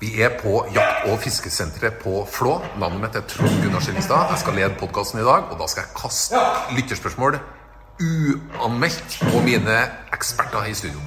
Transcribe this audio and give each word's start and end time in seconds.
Vi 0.00 0.22
er 0.22 0.30
på 0.42 0.66
jakt- 0.74 1.10
og 1.10 1.18
fiskesenteret 1.22 2.00
på 2.02 2.26
Flå. 2.32 2.56
Navnet 2.80 3.00
mitt 3.00 3.16
er 3.16 3.26
Trond 3.28 3.62
Gunnar 3.62 3.84
Skillingstad. 3.84 4.32
Jeg 4.32 4.38
skal 4.42 4.54
lede 4.58 4.74
podkasten 4.80 5.20
i 5.20 5.24
dag, 5.24 5.46
og 5.50 5.58
da 5.60 5.68
skal 5.70 5.84
jeg 5.86 5.96
kaste 6.02 6.40
lytterspørsmål 6.76 7.38
uanmeldt 8.00 9.18
på 9.32 9.42
mine 9.44 9.76
eksperter 10.12 10.70
i 10.70 10.74
studio. 10.74 11.00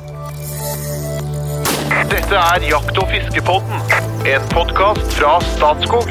Dette 2.14 2.36
er 2.36 2.68
Jakt- 2.70 2.98
og 3.02 3.10
fiskepodden, 3.10 3.80
en 4.30 4.50
podkast 4.54 5.18
fra 5.18 5.42
Statskog. 5.42 6.08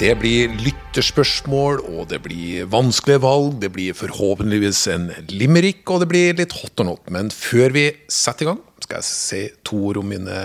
Det 0.00 0.18
blir 0.20 0.48
lytterspørsmål, 0.96 1.82
og 1.92 2.08
det 2.08 2.22
blir 2.24 2.68
vanskelige 2.72 3.20
valg. 3.20 3.58
Det 3.60 3.68
blir 3.74 3.96
forhåpentligvis 3.96 4.86
en 4.94 5.10
limerick, 5.28 5.84
og 5.92 6.00
det 6.00 6.08
blir 6.08 6.36
litt 6.38 6.56
hot 6.56 6.80
or 6.80 6.88
not. 6.88 7.10
Men 7.12 7.28
før 7.28 7.74
vi 7.74 7.90
setter 8.08 8.46
i 8.46 8.48
gang, 8.48 8.62
skal 8.80 9.02
jeg 9.02 9.08
si 9.10 9.40
to 9.66 9.80
ord 9.90 10.00
om 10.00 10.08
mine 10.08 10.38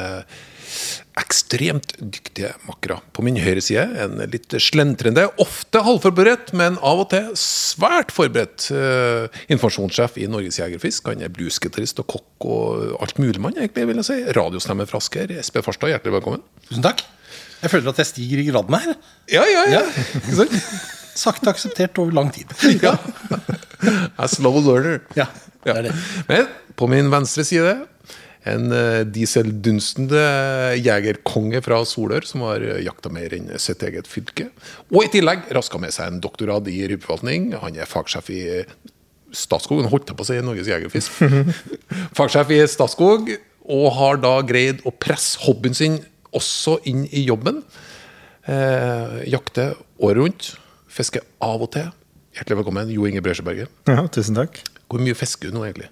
ekstremt 1.21 1.93
dyktige 1.99 2.51
makkere. 2.67 2.97
På 3.15 3.23
min 3.23 3.39
høyre 3.39 3.63
side 3.63 3.85
en 4.03 4.19
litt 4.31 4.51
slentrende, 4.63 5.29
ofte 5.39 5.83
halvforberedt, 5.87 6.51
men 6.57 6.75
av 6.83 7.05
og 7.05 7.09
til 7.13 7.31
svært 7.39 8.11
forberedt 8.15 8.67
eh, 8.75 9.41
informasjonssjef 9.51 10.19
i 10.19 10.27
Norges 10.31 10.59
Jegerfisk. 10.59 11.07
Han 11.11 11.23
er 11.23 11.31
bluesgitarist 11.31 12.03
og 12.03 12.11
kokk 12.11 12.49
og 12.51 12.99
alt 13.03 13.23
mulig 13.23 13.39
mann, 13.43 13.55
egentlig, 13.55 13.87
vil 13.87 14.03
jeg 14.03 14.09
si. 14.11 14.19
Radiostemme 14.35 14.87
fra 14.89 14.99
Asker. 14.99 15.31
Espen 15.39 15.67
Farstad, 15.67 15.95
hjertelig 15.95 16.19
velkommen. 16.19 16.43
Tusen 16.67 16.87
takk. 16.87 17.03
Jeg 17.61 17.73
føler 17.73 17.93
at 17.93 18.01
jeg 18.01 18.09
stiger 18.09 18.41
i 18.41 18.47
gradene 18.49 18.81
her. 18.85 18.97
Ja, 19.31 19.45
ja, 19.49 19.63
ja. 19.77 19.83
Ja. 19.83 20.47
Sakte 21.17 21.51
akseptert 21.51 21.99
over 22.01 22.15
lang 22.15 22.31
tid. 22.33 22.51
ja. 22.85 22.95
A 24.17 24.27
slow 24.31 24.61
learner. 24.63 25.01
Ja, 25.17 25.27
det 25.65 25.75
er 25.75 25.87
det. 25.89 25.95
Men 26.29 26.51
på 26.79 26.89
min 26.91 27.11
venstre 27.13 27.45
side 27.47 27.81
en 28.49 28.71
uh, 28.73 29.03
dieseldunstende 29.05 30.21
jegerkonge 30.81 31.61
fra 31.61 31.77
Solør 31.85 32.25
som 32.25 32.45
har 32.47 32.63
uh, 32.65 32.79
jakta 32.81 33.11
mer 33.13 33.35
enn 33.37 33.51
sitt 33.61 33.83
eget 33.85 34.09
fylke. 34.09 34.47
Og 34.89 35.05
i 35.05 35.11
tillegg 35.13 35.45
raska 35.53 35.77
med 35.81 35.93
seg 35.93 36.09
en 36.09 36.23
doktorgrad 36.23 36.69
i 36.71 36.79
rypeforvaltning. 36.89 37.51
Han 37.61 37.77
er 37.77 37.89
fagsjef 37.89 38.31
i 38.33 38.41
Statskog, 39.31 39.79
han 39.79 39.91
holdt 39.91 40.11
på 40.11 40.25
å 40.25 40.27
si 40.27 40.39
Norges 40.43 40.67
Jegerfisk. 40.67 41.21
fagsjef 42.17 42.49
i 42.51 42.63
Statskog, 42.67 43.29
og 43.71 43.85
har 43.95 44.17
da 44.19 44.33
greid 44.43 44.81
å 44.89 44.91
presse 44.91 45.39
hobbyen 45.45 45.77
sin 45.77 45.99
også 46.37 46.77
inn 46.89 47.05
i 47.11 47.25
jobben. 47.27 47.61
Eh, 48.49 49.17
jakte 49.31 49.71
året 50.01 50.21
rundt. 50.21 50.51
Fiske 50.91 51.21
av 51.43 51.63
og 51.63 51.71
til. 51.75 51.87
Hjertelig 52.35 52.61
velkommen, 52.61 52.91
Jo 52.91 53.07
Inge 53.07 53.23
Bresjeberget. 53.23 53.71
Ja, 53.89 54.05
tusen 54.11 54.37
takk. 54.37 54.61
Hvor 54.91 55.03
mye 55.03 55.15
fisker 55.15 55.51
du 55.51 55.57
nå, 55.57 55.65
egentlig? 55.67 55.89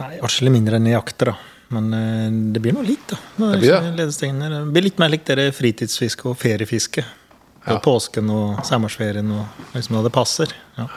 Nei, 0.00 0.14
Atskillig 0.24 0.52
mindre 0.54 0.78
enn 0.80 0.88
jeg 0.88 0.96
jakter, 0.96 1.32
da. 1.32 1.36
Men 1.72 1.88
eh, 1.96 2.28
det 2.52 2.60
blir 2.64 2.76
nå 2.76 2.84
litt, 2.84 3.04
da. 3.12 3.18
Det 3.52 3.62
blir 3.62 3.96
det. 3.96 4.06
Det 4.08 4.62
blir 4.72 4.86
litt 4.88 5.00
mer 5.00 5.12
likt 5.12 5.32
det 5.32 5.50
fritidsfiske 5.56 6.28
og 6.32 6.38
feriefiske. 6.40 7.04
Ja. 7.62 7.76
påsken 7.78 8.26
og 8.34 8.64
sommerferien 8.66 9.28
og 9.30 9.74
liksom 9.76 9.94
da 9.94 10.00
det 10.08 10.10
passer. 10.14 10.50
Ja. 10.74 10.88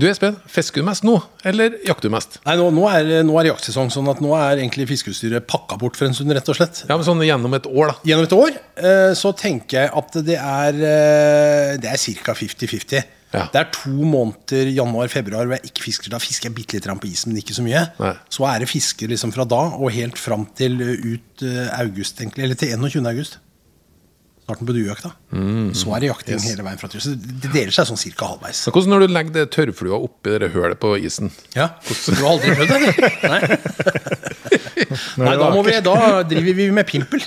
Du 0.00 0.06
Espen, 0.08 0.36
fisker 0.48 0.80
du 0.80 0.86
mest 0.86 1.04
nå, 1.04 1.18
eller 1.44 1.74
jakter 1.84 2.08
du 2.08 2.14
mest? 2.14 2.38
Nei, 2.46 2.54
nå, 2.56 2.70
nå, 2.72 2.86
er, 2.88 3.08
nå 3.26 3.34
er 3.36 3.50
jaktsesong, 3.50 3.90
sånn 3.92 4.08
at 4.08 4.22
nå 4.24 4.30
er 4.38 4.62
egentlig 4.62 4.86
fiskeutstyret 4.88 5.44
pakka 5.50 5.76
bort 5.80 5.98
for 5.98 6.08
en 6.08 6.16
stund, 6.16 6.32
rett 6.32 6.48
og 6.48 6.56
slett. 6.56 6.84
Ja, 6.86 6.96
men 6.96 7.04
sånn 7.04 7.20
gjennom 7.26 7.56
et 7.58 7.68
år, 7.68 7.90
da. 7.90 7.96
Gjennom 8.08 8.24
et 8.24 8.36
år 8.38 8.54
eh, 8.80 9.10
så 9.18 9.34
tenker 9.36 9.82
jeg 9.82 9.90
at 10.00 10.16
det 10.24 10.38
er, 10.38 10.78
eh, 10.92 11.74
det 11.82 11.90
er 11.90 12.00
ca. 12.24 12.36
50-50. 12.38 13.10
Ja. 13.34 13.44
Det 13.52 13.60
er 13.60 13.68
to 13.76 13.92
måneder, 13.92 14.72
januar-februar, 14.78 15.46
hvor 15.46 15.58
jeg 15.58 15.70
ikke 15.70 15.84
fisker. 15.90 16.14
Da 16.14 16.22
fisker 16.22 16.48
jeg 16.48 16.56
bitte 16.56 16.78
litt 16.78 16.88
på 16.88 17.10
isen, 17.10 17.34
men 17.34 17.42
ikke 17.42 17.58
så 17.60 17.66
mye. 17.66 17.84
Nei. 18.00 18.14
Så 18.32 18.48
er 18.48 18.64
det 18.64 18.70
fiske 18.72 19.10
liksom 19.10 19.34
fra 19.36 19.44
da 19.46 19.60
og 19.76 19.92
helt 19.94 20.18
fram 20.18 20.48
til 20.56 20.80
ut 20.80 21.44
eh, 21.44 21.68
august, 21.76 22.24
egentlig. 22.24 22.48
Eller 22.48 22.58
til 22.58 22.72
21. 22.72 23.04
august. 23.12 23.36
Starten 24.50 24.66
på 24.66 24.74
duejakta. 24.74 25.12
Så 25.78 25.94
er 25.94 26.00
det 26.02 26.10
jakting 26.10 26.34
Mm. 26.34 26.42
Yes. 26.42 26.50
hele 26.50 26.64
veien 26.66 26.78
fra 26.80 26.88
tur. 26.90 27.00
Så 27.00 27.14
det 27.14 27.50
deler 27.54 27.70
seg 27.74 27.86
sånn 27.86 27.98
cirka 28.00 28.26
halvveis. 28.26 28.64
Men 28.66 28.74
hvordan 28.74 28.90
når 28.94 29.00
du 29.06 29.12
legger 29.14 29.32
det 29.36 29.44
tørrflua 29.54 29.98
oppi 30.02 30.38
det 30.42 30.50
hølet 30.52 30.80
på 30.82 30.96
isen? 30.98 31.30
Ja, 31.54 31.68
Du 31.86 32.14
har 32.18 32.32
aldri 32.34 32.54
prøvd 32.58 32.68
det? 32.74 32.80
Nei. 33.30 33.40
Nei, 35.20 35.36
da, 35.38 35.50
må 35.54 35.62
vi, 35.66 35.76
da 35.86 35.96
driver 36.26 36.54
vi 36.58 36.70
med 36.74 36.86
pimpel. 36.88 37.22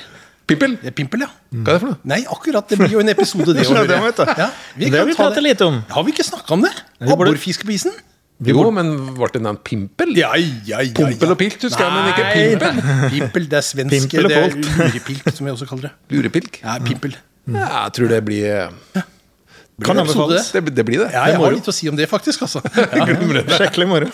Pimpel? 0.49 0.75
Det 0.81 0.89
er 0.91 0.95
pimpel, 0.97 1.23
ja. 1.23 1.29
Hva 1.53 1.61
er 1.61 1.77
det 1.77 1.79
for 1.79 1.89
noe? 1.93 1.99
Nei, 2.11 2.21
akkurat. 2.27 2.67
Det 2.67 2.77
blir 2.81 2.91
jo 2.97 2.99
en 2.99 3.11
episode, 3.13 3.53
det. 3.55 3.63
det, 3.69 3.85
det 3.87 4.35
ja, 4.35 4.49
vi 4.75 4.89
Det 4.89 4.99
har 4.99 5.07
vi 5.07 5.15
pratet 5.15 5.45
litt 5.45 5.61
om. 5.63 5.79
Har 5.93 6.03
vi 6.03 6.11
ikke 6.11 6.25
snakka 6.27 6.57
om 6.57 6.65
det? 6.65 6.73
Abborfiske 7.07 7.63
på 7.69 7.71
isen? 7.77 7.95
Jo, 8.49 8.63
men 8.75 8.89
ble 9.15 9.27
det 9.33 9.41
nevnt 9.45 9.61
pimpel? 9.67 10.13
Ja, 10.17 10.31
ja, 10.37 10.81
ja, 10.83 10.91
Pompel 10.97 11.33
og 11.33 11.39
pilt, 11.39 11.61
husker 11.63 11.85
jeg, 11.85 11.93
men 11.95 12.09
ikke 12.11 12.27
pimpel. 12.33 12.77
nei. 12.79 13.09
Pimpel, 13.15 13.47
det 13.51 13.59
er 13.59 13.65
svensk. 13.67 13.95
Pimpel 14.11 14.29
Det 14.29 14.37
er 14.39 14.55
lurepilk, 14.57 15.29
som 15.37 15.47
vi 15.47 15.53
også 15.53 15.67
kaller 15.69 15.89
det. 15.89 15.93
Lurepilk? 16.15 16.59
Ja, 16.63 16.77
pimpel. 16.83 17.17
Ja, 17.47 17.67
jeg 17.85 17.93
tror 17.97 18.11
det 18.13 18.19
blir 18.25 18.71
Kan 19.83 19.99
anbefales. 19.99 20.51
Det, 20.53 20.61
det 20.75 20.85
blir 20.87 21.01
det. 21.01 21.09
Ja, 21.15 21.25
jeg 21.27 21.35
det 21.37 21.43
har 21.43 21.55
litt 21.57 21.67
å 21.67 21.75
si 21.75 21.89
om 21.91 21.97
det, 21.97 22.05
faktisk. 22.11 22.45
altså. 22.45 22.61
Skikkelig 23.57 23.87
moro. 23.89 24.09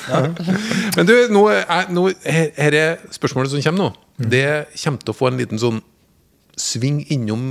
Men 0.95 1.09
du, 1.09 1.15
nå 1.35 1.43
er, 1.53 1.89
nå, 1.93 2.07
her, 2.25 2.47
her 2.57 2.77
er 2.79 3.03
spørsmålet 3.13 3.53
som 3.53 3.61
kommer 3.67 3.89
nå. 3.89 3.89
Det 4.31 4.45
kommer 4.79 5.03
til 5.03 5.13
å 5.13 5.17
få 5.19 5.29
en 5.29 5.41
liten 5.41 5.61
sånn 5.61 5.81
sving 6.59 7.03
innom 7.13 7.43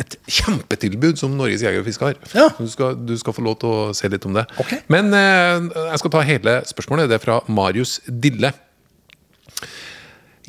et 0.00 0.16
kjempetilbud 0.30 1.20
som 1.20 1.34
Norges 1.38 1.62
Jeger 1.64 1.82
og 1.82 1.86
Fiske 1.88 2.08
har. 2.08 2.16
Ja. 2.36 2.48
Du, 2.56 2.66
skal, 2.72 2.96
du 3.06 3.12
skal 3.20 3.36
få 3.36 3.44
lov 3.44 3.58
til 3.60 3.68
å 3.70 3.90
se 3.96 4.08
litt 4.12 4.24
om 4.28 4.36
det. 4.38 4.46
Okay. 4.62 4.80
Men 4.92 5.12
eh, 5.16 5.68
jeg 5.92 6.00
skal 6.02 6.14
ta 6.16 6.24
hele 6.26 6.56
spørsmålet. 6.68 7.10
Det 7.12 7.18
er 7.20 7.24
fra 7.24 7.38
Marius 7.52 7.98
Dille. 8.08 8.52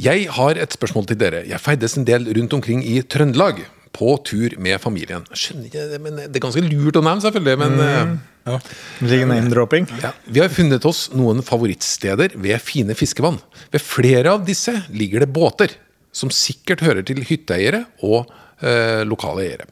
Jeg 0.02 0.26
har 0.34 0.58
et 0.58 0.74
spørsmål 0.74 1.06
til 1.12 1.20
dere. 1.22 1.44
Jeg 1.50 1.62
ferdes 1.62 1.98
en 2.00 2.08
del 2.08 2.26
rundt 2.38 2.56
omkring 2.58 2.82
i 2.88 3.02
Trøndelag. 3.04 3.62
På 3.92 4.14
tur 4.24 4.54
med 4.64 4.80
familien. 4.80 5.26
Jeg 5.34 5.40
Skjønner 5.42 5.66
ikke 5.68 5.82
det, 5.92 5.98
men 6.00 6.16
Det 6.22 6.38
er 6.40 6.44
ganske 6.46 6.62
lurt 6.64 6.96
å 6.96 7.02
nevne, 7.04 7.24
selvfølgelig. 7.26 7.58
Men 7.60 7.82
eh, 7.84 8.70
Ligger 9.04 9.28
name-dropping. 9.28 9.90
ja, 10.00 10.14
vi 10.32 10.40
har 10.40 10.48
funnet 10.50 10.86
oss 10.88 11.10
noen 11.12 11.44
favorittsteder 11.44 12.38
ved 12.40 12.64
fine 12.64 12.96
fiskevann. 12.96 13.42
Ved 13.74 13.84
flere 13.84 14.32
av 14.32 14.46
disse 14.48 14.78
ligger 14.96 15.26
det 15.26 15.30
båter, 15.36 15.76
som 16.16 16.32
sikkert 16.32 16.86
hører 16.88 17.04
til 17.04 17.20
hytteeiere 17.28 17.84
og 18.00 18.32
eh, 18.62 19.02
lokale 19.08 19.46
eiere. 19.46 19.68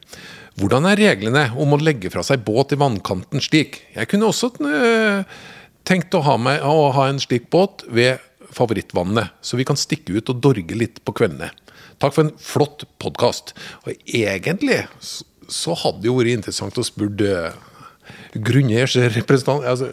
Hvordan 0.60 0.88
er 0.90 1.00
reglene 1.00 1.46
om 1.60 1.72
å 1.72 1.80
legge 1.80 2.10
fra 2.12 2.24
seg 2.26 2.42
båt 2.44 2.74
i 2.74 2.80
vannkanten 2.80 3.42
slik? 3.42 3.80
Jeg 3.94 4.10
kunne 4.10 4.28
også 4.28 4.52
eh, 4.66 5.22
tenkt 5.88 6.14
å 6.16 6.24
ha, 6.26 6.36
med, 6.40 6.60
å 6.66 6.90
ha 6.96 7.08
en 7.08 7.20
slik 7.22 7.48
båt 7.52 7.86
ved 7.88 8.20
favorittvannet, 8.50 9.36
så 9.46 9.56
vi 9.56 9.66
kan 9.68 9.78
stikke 9.78 10.18
ut 10.18 10.32
og 10.32 10.42
dorge 10.42 10.76
litt 10.76 11.00
på 11.06 11.14
kveldene. 11.16 11.52
Takk 12.00 12.16
for 12.16 12.26
en 12.26 12.36
flott 12.40 12.86
podkast. 13.02 13.54
Og 13.84 13.94
egentlig 14.06 14.82
så, 15.00 15.74
hadde 15.76 16.02
det 16.02 16.10
jo 16.10 16.16
vært 16.18 16.38
interessant 16.38 16.78
å 16.80 16.86
spørre 16.86 17.52
grunneiers 18.34 18.96
representant 19.16 19.66
altså, 19.66 19.90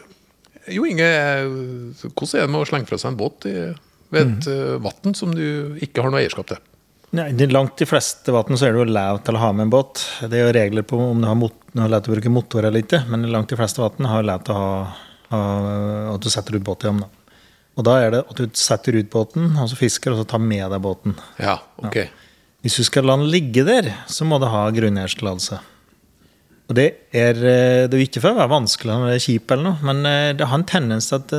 Jo 0.72 0.86
Inge, 0.88 1.08
hvordan 2.12 2.34
er 2.40 2.46
det 2.46 2.52
med 2.54 2.62
å 2.62 2.68
slenge 2.68 2.90
fra 2.90 3.00
seg 3.00 3.14
en 3.14 3.20
båt 3.20 3.48
i, 3.50 3.54
ved 4.14 4.24
et 4.24 4.48
mm. 4.50 4.84
vann 4.84 5.16
som 5.16 5.32
du 5.36 5.78
ikke 5.84 6.04
har 6.04 6.12
noe 6.12 6.24
eierskap 6.24 6.50
til? 6.50 6.60
Nei, 7.16 7.30
langt 7.48 7.78
de 7.80 7.86
fleste 7.88 8.34
vann 8.36 8.58
så 8.60 8.68
er 8.68 8.76
det 8.76 8.82
jo 8.82 8.90
lov 8.92 9.22
til 9.24 9.38
å 9.38 9.42
ha 9.42 9.52
med 9.56 9.68
en 9.68 9.72
båt. 9.72 10.02
Det 10.28 10.36
er 10.36 10.50
jo 10.50 10.56
regler 10.58 10.84
på 10.88 11.00
om 11.00 11.22
du 11.24 11.28
har, 11.30 11.38
mot, 11.40 11.56
har 11.78 11.92
lov 11.92 12.04
til 12.04 12.12
å 12.12 12.18
bruke 12.18 12.34
motor 12.34 12.68
eller 12.68 12.84
ikke, 12.84 13.06
men 13.08 13.24
langt 13.32 13.54
de 13.54 13.60
fleste 13.60 13.80
vann 13.84 14.10
har 14.12 14.28
lov 14.28 14.44
til 14.44 14.58
å 14.58 14.60
ha, 14.60 14.74
ha 15.32 15.44
at 16.16 16.26
du 16.26 16.30
setter 16.34 16.60
ut 16.60 16.66
båt 16.68 16.84
i 16.84 16.90
dem. 16.90 17.00
Da. 17.06 17.40
Og 17.78 17.86
da 17.88 17.96
er 18.02 18.12
det 18.12 18.22
at 18.26 18.42
du 18.42 18.60
setter 18.60 18.98
ut 18.98 19.10
båten, 19.14 19.54
og 19.56 19.72
så 19.72 19.80
fisker, 19.80 20.12
og 20.14 20.20
så 20.20 20.28
tar 20.34 20.44
med 20.44 20.66
deg 20.74 20.84
båten. 20.84 21.16
Ja, 21.40 21.60
ok. 21.80 22.02
Hvis 22.66 22.80
du 22.82 22.84
skal 22.88 23.08
la 23.08 23.16
den 23.16 23.30
ligge 23.32 23.64
der, 23.64 23.92
så 24.12 24.28
må 24.28 24.42
du 24.42 24.50
ha 24.52 24.66
grunneierstillatelse. 24.76 25.62
Og 26.68 26.76
det 26.76 26.88
er, 27.16 27.38
eh, 27.40 27.86
det 27.88 27.96
er 27.96 28.04
ikke 28.04 28.22
for 28.24 28.36
å 28.36 28.40
være 28.42 28.52
vanskelig 28.52 28.92
når 28.92 29.08
det 29.08 29.16
er 29.16 29.24
kjip, 29.24 29.52
eller 29.54 29.66
noe, 29.70 29.88
men 29.88 30.10
eh, 30.10 30.32
det 30.36 30.48
har 30.52 30.60
en 30.60 30.68
tendens 30.68 31.08
til 31.08 31.22
at 31.22 31.36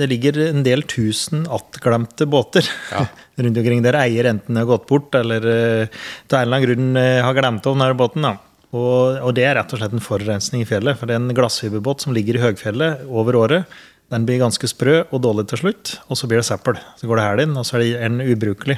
det 0.00 0.08
ligger 0.10 0.40
en 0.50 0.66
del 0.66 0.84
tusen 0.84 1.46
attglemte 1.48 2.28
båter 2.28 2.68
Ja. 2.92 3.06
rundt 3.40 3.60
omkring 3.60 3.82
der 3.84 3.96
eier 4.00 4.28
enten 4.28 4.56
har 4.56 4.68
gått 4.68 4.86
bort 4.88 5.16
eller 5.16 5.44
til 5.44 6.36
en 6.36 6.42
eller 6.42 6.58
annen 6.58 6.66
grunn 6.66 7.00
eh, 7.00 7.22
har 7.24 7.36
glemt 7.36 7.68
om 7.68 7.80
denne 7.80 7.96
båten. 7.96 8.28
da. 8.28 8.36
Og, 8.76 9.20
og 9.22 9.34
det 9.36 9.46
er 9.46 9.56
rett 9.56 9.72
og 9.72 9.80
slett 9.80 9.94
en 9.96 10.04
forurensning 10.04 10.64
i 10.64 10.68
fjellet. 10.68 10.98
For 10.98 11.08
det 11.08 11.16
er 11.16 11.22
en 11.22 11.36
glassfiberbåt 11.36 12.04
som 12.04 12.16
ligger 12.16 12.36
i 12.36 12.42
høgfjellet 12.42 13.06
over 13.08 13.38
året. 13.38 13.76
Den 14.12 14.22
blir 14.22 14.38
ganske 14.38 14.68
sprø 14.70 15.00
og 15.10 15.18
dårlig 15.24 15.48
til 15.50 15.58
slutt, 15.64 15.96
og 16.06 16.18
så 16.18 16.28
blir 16.30 16.38
det 16.38 16.46
søppel. 16.46 16.76
Så 16.94 17.08
går 17.10 17.18
det 17.18 17.24
hæl 17.26 17.40
inn, 17.42 17.56
og 17.58 17.64
så 17.66 17.80
er 17.80 18.04
den 18.04 18.20
ubrukelig. 18.22 18.76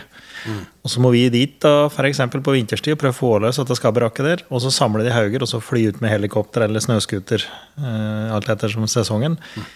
Og 0.86 0.92
så 0.92 1.02
må 1.04 1.10
vi 1.12 1.26
dit 1.32 1.58
da, 1.60 1.90
eksempel 2.08 2.40
på 2.44 2.54
vinterstid 2.54 2.94
og 2.94 3.02
prøve 3.02 3.12
å 3.12 3.18
få 3.18 3.32
løs 3.44 3.58
at 3.60 3.68
det 3.68 3.76
skal 3.76 3.92
brakke 3.96 4.24
der. 4.24 4.44
Og 4.48 4.62
så 4.64 4.72
samle 4.72 5.04
de 5.04 5.12
hauger 5.12 5.44
og 5.44 5.50
så 5.50 5.60
fly 5.60 5.84
ut 5.90 6.00
med 6.00 6.14
helikopter 6.14 6.64
eller 6.64 6.80
snøscooter. 6.80 7.44
eh, 7.76 8.32
alt 8.32 8.48
ettersom 8.48 8.88
sesongen. 8.88 9.36
Mm. 9.36 9.68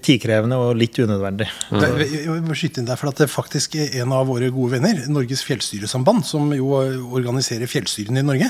Tidkrevende 0.00 0.56
og 0.56 0.78
litt 0.80 0.96
unødvendig. 0.96 1.50
Jeg 1.68 2.22
jeg 2.24 2.44
må 2.46 2.56
skyte 2.56 2.80
inn 2.80 2.88
der, 2.88 2.96
for 2.96 3.12
at 3.12 3.20
det 3.20 3.28
faktisk 3.28 3.76
er 3.76 4.00
en 4.00 4.14
av 4.16 4.24
våre 4.30 4.48
gode 4.48 4.78
venner, 4.78 5.02
Norges 5.12 5.44
fjellstyresamband, 5.44 6.24
som 6.24 6.48
jo 6.56 6.72
organiserer 7.12 7.68
fjellstyrene 7.68 8.24
i 8.24 8.24
Norge, 8.24 8.48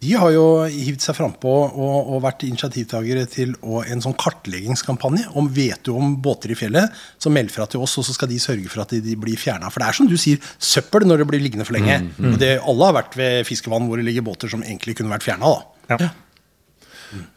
De 0.00 0.14
har 0.16 0.30
jo 0.32 0.44
hivd 0.64 1.02
seg 1.04 1.16
frampå 1.18 1.50
og, 1.68 2.06
og 2.14 2.22
vært 2.24 2.46
initiativtakere 2.46 3.26
til 3.28 3.50
å, 3.60 3.82
en 3.84 4.00
sånn 4.00 4.14
kartleggingskampanje 4.16 5.26
om 5.36 5.50
vet 5.52 5.82
du 5.84 5.90
om 5.92 6.14
båter 6.24 6.54
i 6.54 6.56
fjellet, 6.56 6.88
som 7.20 7.34
melder 7.36 7.52
fra 7.52 7.66
til 7.68 7.82
oss, 7.84 7.98
og 8.00 8.06
så 8.08 8.14
skal 8.16 8.30
de 8.32 8.38
sørge 8.40 8.70
for 8.72 8.80
at 8.86 8.94
de, 8.94 9.02
de 9.04 9.16
blir 9.20 9.36
fjerna. 9.36 9.68
For 9.68 9.84
det 9.84 9.90
er 9.90 9.98
som 9.98 10.08
du 10.08 10.16
sier, 10.16 10.40
søppel 10.56 11.04
når 11.04 11.20
det 11.20 11.26
blir 11.28 11.44
liggende 11.44 11.66
for 11.68 11.76
lenge. 11.76 11.98
Og 12.16 12.38
det, 12.40 12.54
alle 12.64 12.88
har 12.88 12.96
vært 13.02 13.18
ved 13.20 13.44
fiskevann 13.50 13.90
hvor 13.90 14.00
det 14.00 14.06
ligger 14.08 14.24
båter 14.30 14.48
som 14.48 14.64
egentlig 14.64 14.96
kunne 14.96 15.12
vært 15.12 15.26
fjerna. 15.28 15.52
Ja. 15.92 15.98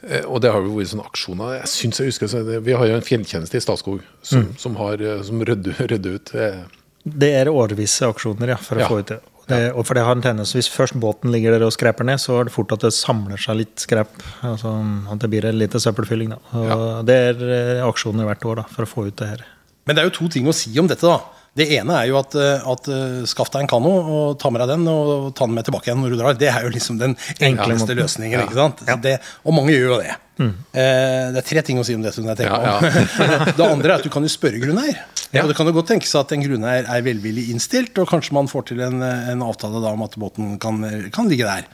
Eh, 0.08 0.24
Og 0.30 0.40
det 0.44 0.52
har 0.54 0.62
jo 0.64 0.76
vært 0.78 0.92
sånne 0.94 1.08
aksjoner. 1.10 1.56
Jeg 1.60 1.70
synes 1.74 2.00
jeg 2.00 2.12
husker, 2.14 2.60
Vi 2.64 2.74
har 2.78 2.88
jo 2.88 2.96
en 2.96 3.06
fjelltjeneste 3.10 3.58
i 3.60 3.64
Statskog 3.66 4.02
som, 4.22 4.44
Mm. 4.48 4.58
som, 4.58 4.76
har, 4.80 5.02
eh, 5.02 5.22
som 5.24 5.42
rydder, 5.42 5.74
rydder 5.92 6.16
ut. 6.16 6.34
eh, 6.36 6.64
Det 7.04 7.34
er 7.42 7.52
årvisse 7.52 8.08
aksjoner 8.08 8.48
ja, 8.54 8.56
for 8.56 8.76
å 8.78 8.80
Ja. 8.80 8.88
få 8.88 9.00
ut 9.04 9.08
det. 9.08 9.20
Det. 9.50 9.74
Og 9.76 9.84
for 9.84 9.98
det 9.98 10.06
har 10.06 10.16
en 10.16 10.24
tendens, 10.24 10.54
Hvis 10.56 10.70
først 10.72 10.96
båten 11.00 11.32
ligger 11.34 11.52
der 11.52 11.66
og 11.68 11.74
skreper 11.76 12.08
ned, 12.08 12.22
så 12.22 12.40
er 12.40 12.48
det 12.48 12.54
fort 12.56 12.72
at 12.72 12.86
det 12.86 12.94
samler 12.96 13.42
seg 13.42 13.60
litt 13.60 13.84
skrep. 13.84 14.14
Altså 14.42 14.72
At 15.12 15.20
det 15.20 15.30
blir 15.34 15.46
en 15.50 15.60
lite 15.60 15.82
søppelfylling. 15.84 16.32
Og 16.54 17.06
Det 17.06 17.18
er 17.30 17.44
eh, 17.44 17.84
aksjoner 17.88 18.30
hvert 18.30 18.46
år 18.46 18.62
da, 18.62 18.68
for 18.72 18.88
å 18.88 18.92
få 18.94 19.08
ut 19.10 19.18
det 19.20 19.28
her. 19.34 19.46
Men 19.86 19.96
det 19.96 20.04
er 20.04 20.08
jo 20.08 20.18
to 20.22 20.30
ting 20.32 20.48
å 20.48 20.56
si 20.56 20.72
om 20.80 20.88
dette, 20.88 21.04
da. 21.04 21.20
Det 21.54 21.68
ene 21.78 21.94
er 22.02 22.08
jo 22.10 22.16
at, 22.18 22.34
eh, 22.34 22.64
at 22.72 22.88
eh, 22.90 23.24
skaff 23.30 23.52
deg 23.54 23.62
en 23.62 23.70
kano 23.70 23.92
og 23.94 24.40
ta 24.42 24.50
med 24.50 24.64
deg 24.64 24.72
den 24.74 24.88
og 24.90 25.28
ta 25.38 25.46
den 25.46 25.54
med 25.54 25.68
tilbake 25.68 25.86
igjen 25.92 26.00
når 26.02 26.16
du 26.16 26.18
drar. 26.18 26.38
Det 26.40 26.50
er 26.50 26.64
jo 26.66 26.72
liksom 26.74 26.98
den 26.98 27.14
enkleste 27.46 27.94
løsningen. 28.00 28.42
ikke 28.48 28.58
sant? 28.58 28.82
Det, 29.04 29.20
og 29.46 29.54
mange 29.54 29.76
gjør 29.76 29.92
jo 29.92 30.00
det. 30.02 30.16
Eh, 30.42 31.30
det 31.36 31.44
er 31.44 31.46
tre 31.46 31.62
ting 31.68 31.78
å 31.78 31.86
si 31.86 31.94
om 31.94 32.02
det. 32.02 32.14
som 32.16 32.26
jeg 32.26 32.40
tenker 32.42 32.58
Ja, 32.58 32.80
om. 32.80 33.54
det 33.60 33.68
andre 33.68 33.92
er 33.94 33.96
at 34.02 34.08
du 34.08 34.10
kan 34.14 34.26
jo 34.26 34.32
spørre 34.34 34.58
grunneier. 34.64 34.98
Ja. 35.34 35.44
Og 35.44 35.50
det 35.52 35.58
kan 35.58 35.70
jo 35.70 35.76
godt 35.78 35.92
tenkes 35.94 36.16
at 36.18 36.34
en 36.34 36.42
grunneier 36.46 36.90
er 36.90 37.06
velvillig 37.06 37.48
innstilt, 37.54 37.94
og 38.02 38.10
kanskje 38.10 38.34
man 38.38 38.50
får 38.50 38.68
til 38.72 38.82
en, 38.86 39.00
en 39.06 39.46
avtale 39.46 39.82
da 39.82 39.94
om 39.94 40.04
at 40.06 40.18
båten 40.22 40.58
kan, 40.62 40.82
kan 41.14 41.30
ligge 41.30 41.46
der. 41.46 41.70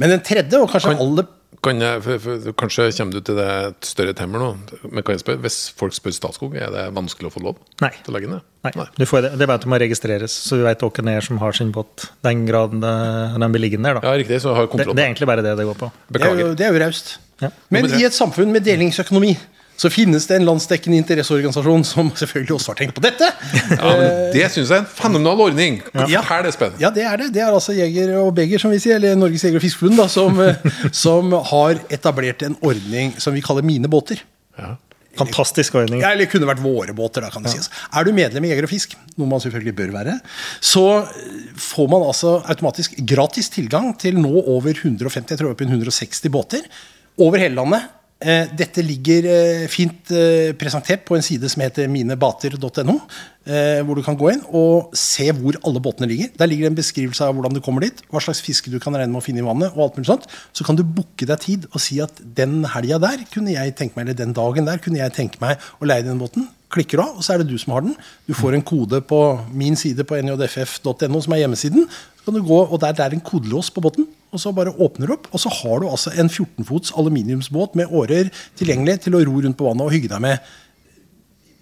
Men 0.00 0.12
den 0.12 0.22
tredje, 0.24 0.60
og 0.60 0.68
kanskje 0.72 0.92
Kan- 0.92 1.02
aller 1.04 1.28
Kan 1.64 1.80
jeg, 1.80 2.02
for, 2.04 2.18
for, 2.22 2.52
kanskje 2.60 2.88
kommer 2.98 3.16
du 3.16 3.20
til 3.26 3.38
det 3.38 3.46
et 3.70 3.88
større 3.88 4.14
temmer 4.18 4.42
nå. 4.42 4.48
Men 4.90 5.02
kan 5.06 5.16
jeg 5.16 5.22
spørre, 5.24 5.40
hvis 5.44 5.58
folk 5.78 5.94
spør 5.96 6.14
Statskog, 6.14 6.54
er 6.58 6.70
det 6.74 6.84
vanskelig 6.96 7.30
å 7.30 7.34
få 7.34 7.42
lov 7.44 7.58
Nei. 7.82 7.90
til 8.04 8.12
å 8.12 8.16
legge 8.16 8.30
ned? 8.30 8.44
Nei, 8.66 8.86
Du 8.98 9.04
får 9.06 9.22
det. 9.22 9.30
det 9.38 9.46
er 9.46 9.50
bare 9.50 9.60
at 9.60 9.66
det 9.66 9.70
må 9.70 9.78
registreres, 9.80 10.34
så 10.46 10.58
du 10.58 10.64
vet 10.66 10.82
hvem 10.82 11.06
det 11.10 11.16
er 11.20 11.26
som 11.26 11.38
har 11.42 11.54
sin 11.56 11.70
båt. 11.74 12.08
Den 12.26 12.44
graden 12.48 12.82
den 12.82 13.54
blir 13.54 13.62
liggende 13.66 13.92
der. 13.92 14.00
da. 14.00 14.10
Ja, 14.10 14.22
riktig. 14.22 14.40
Så 14.42 14.54
har 14.54 14.66
Det, 14.66 14.86
det 14.86 14.98
er 14.98 15.06
egentlig 15.06 15.30
bare 15.30 15.42
det 15.46 15.56
det 15.58 15.66
går 15.68 15.78
på. 15.78 15.90
Det 16.10 16.20
er 16.22 16.26
jo, 16.26 16.34
Beklager. 16.36 16.56
det 16.56 16.66
er 16.66 16.72
jo 16.74 16.82
raust. 16.84 17.18
Ja. 17.40 17.50
Men 17.70 17.86
i 17.86 18.04
et 18.04 18.16
samfunn 18.16 18.52
med 18.52 18.64
delingsøkonomi 18.64 19.36
så 19.76 19.90
finnes 19.92 20.24
det 20.28 20.38
en 20.38 20.46
landsdekkende 20.48 20.98
interesseorganisasjon 21.02 21.84
som 21.84 22.08
selvfølgelig 22.16 22.56
også 22.56 22.72
har 22.72 22.78
tenkt 22.80 22.96
på 22.96 23.04
dette. 23.04 23.28
Ja, 23.76 23.92
men 23.98 24.32
Det 24.32 24.46
syns 24.54 24.70
jeg 24.72 24.78
er 24.78 24.84
en 24.84 24.88
fenomenal 24.88 25.42
ordning. 25.48 25.82
Ja. 25.92 26.22
Her 26.24 26.40
er 26.40 26.48
det 26.48 26.54
spennende. 26.56 26.80
Ja, 26.82 26.90
det 26.94 27.04
er 27.04 27.20
det. 27.20 27.28
Det 27.36 27.44
er 27.44 27.52
altså 27.52 27.76
Jeger 27.76 28.14
og 28.22 28.32
Beger, 28.36 28.62
som 28.62 28.72
vi 28.72 28.80
sier, 28.82 28.96
eller 28.96 29.18
Norges 29.18 29.44
Jeger- 29.44 29.60
og 29.60 29.66
Fiskerforbund, 29.66 30.08
som, 30.12 30.40
som 31.04 31.36
har 31.52 31.82
etablert 31.92 32.46
en 32.46 32.56
ordning 32.64 33.14
som 33.20 33.36
vi 33.36 33.44
kaller 33.44 33.66
Mine 33.66 33.90
båter. 33.92 34.22
Ja. 34.56 34.74
Fantastisk 35.16 35.76
ordning. 35.80 36.02
Ja, 36.04 36.12
eller 36.12 36.28
kunne 36.28 36.48
vært 36.48 36.60
våre 36.64 36.92
båter, 36.96 37.24
da, 37.24 37.30
kan 37.32 37.44
det 37.44 37.54
sies. 37.54 37.70
Er 37.88 38.04
du 38.04 38.12
medlem 38.16 38.44
i 38.44 38.50
Jeger 38.52 38.66
og 38.68 38.72
Fisk, 38.72 38.96
noe 39.16 39.28
man 39.30 39.40
selvfølgelig 39.42 39.76
bør 39.78 39.94
være, 39.94 40.18
så 40.64 40.84
eh, 41.00 41.54
får 41.60 41.88
man 41.92 42.04
altså 42.04 42.36
automatisk 42.44 42.98
gratis 43.08 43.48
tilgang 43.54 43.94
til 44.00 44.20
nå 44.20 44.34
over 44.42 44.72
150, 44.76 45.32
jeg 45.32 45.40
tror 45.40 45.54
opp 45.54 45.64
i 45.64 45.68
160 45.70 46.28
båter, 46.34 46.68
over 47.16 47.40
hele 47.40 47.56
landet. 47.56 47.88
Eh, 48.16 48.48
Dette 48.56 48.80
ligger 48.80 49.26
eh, 49.28 49.62
fint 49.68 50.08
eh, 50.08 50.54
presentert 50.56 51.02
på 51.04 51.18
en 51.18 51.24
side 51.24 51.50
som 51.52 51.60
heter 51.60 51.90
minebater.no, 51.92 53.00
hvor 53.46 53.94
du 53.94 54.00
kan 54.02 54.16
gå 54.18 54.32
inn 54.32 54.40
og 54.58 54.94
se 54.98 55.28
hvor 55.36 55.54
alle 55.68 55.78
båtene 55.78 56.08
ligger. 56.10 56.32
Der 56.34 56.48
ligger 56.50 56.66
det 56.66 56.72
en 56.72 56.78
beskrivelse 56.80 57.28
av 57.28 57.36
hvordan 57.36 57.54
du 57.54 57.60
kommer 57.62 57.84
dit, 57.84 58.00
hva 58.10 58.18
slags 58.24 58.40
fiske 58.42 58.72
du 58.72 58.80
kan 58.82 58.96
regne 58.96 59.12
med 59.12 59.20
å 59.20 59.22
finne 59.22 59.38
i 59.38 59.46
vannet, 59.46 59.70
og 59.76 59.84
alt 59.84 60.00
mulig 60.00 60.08
sånt. 60.08 60.26
Så 60.50 60.66
kan 60.66 60.74
du 60.74 60.82
booke 60.82 61.28
deg 61.30 61.44
tid 61.44 61.68
og 61.68 61.78
si 61.84 62.00
at 62.02 62.18
den 62.18 62.64
helga 62.72 62.98
der 63.04 63.22
kunne 63.30 63.54
jeg 63.54 63.76
tenke 63.78 63.94
meg, 63.94 64.08
eller 64.08 64.18
den 64.18 64.34
dagen 64.34 64.66
der 64.66 64.82
kunne 64.82 64.98
jeg 64.98 65.14
tenke 65.14 65.38
meg 65.44 65.62
å 65.78 65.86
leie 65.86 66.02
den 66.02 66.18
båten. 66.18 66.48
Klikker 66.74 66.98
du 66.98 67.04
av, 67.04 67.14
og 67.20 67.22
så 67.22 67.36
er 67.36 67.44
det 67.44 67.52
du 67.52 67.54
som 67.62 67.76
har 67.76 67.86
den. 67.86 67.94
Du 68.26 68.34
får 68.34 68.58
en 68.58 68.66
kode 68.66 68.98
på 69.06 69.22
min 69.54 69.78
side 69.78 70.02
på 70.08 70.18
njff.no, 70.26 71.22
som 71.22 71.36
er 71.36 71.44
hjemmesiden. 71.44 71.86
Så 71.86 72.26
kan 72.26 72.40
du 72.40 72.42
gå, 72.50 72.62
og 72.64 72.80
der, 72.82 72.98
det 72.98 73.06
er 73.06 73.14
en 73.14 73.26
kodelås 73.30 73.70
på 73.70 73.84
båten, 73.86 74.10
og 74.36 74.42
så 74.42 74.52
bare 74.56 74.74
åpner 74.76 75.08
du 75.08 75.16
opp. 75.16 75.26
Og 75.32 75.42
så 75.42 75.52
har 75.62 75.82
du 75.82 75.88
altså 75.88 76.12
en 76.14 76.28
14-fots 76.28 76.94
aluminiumsbåt 77.00 77.76
med 77.80 77.92
årer 77.92 78.30
tilgjengelig 78.60 79.00
til 79.06 79.16
å 79.16 79.24
ro 79.26 79.40
rundt 79.40 79.58
på 79.58 79.68
vannet 79.68 79.88
og 79.88 79.94
hygge 79.96 80.12
deg 80.12 80.24
med 80.28 80.54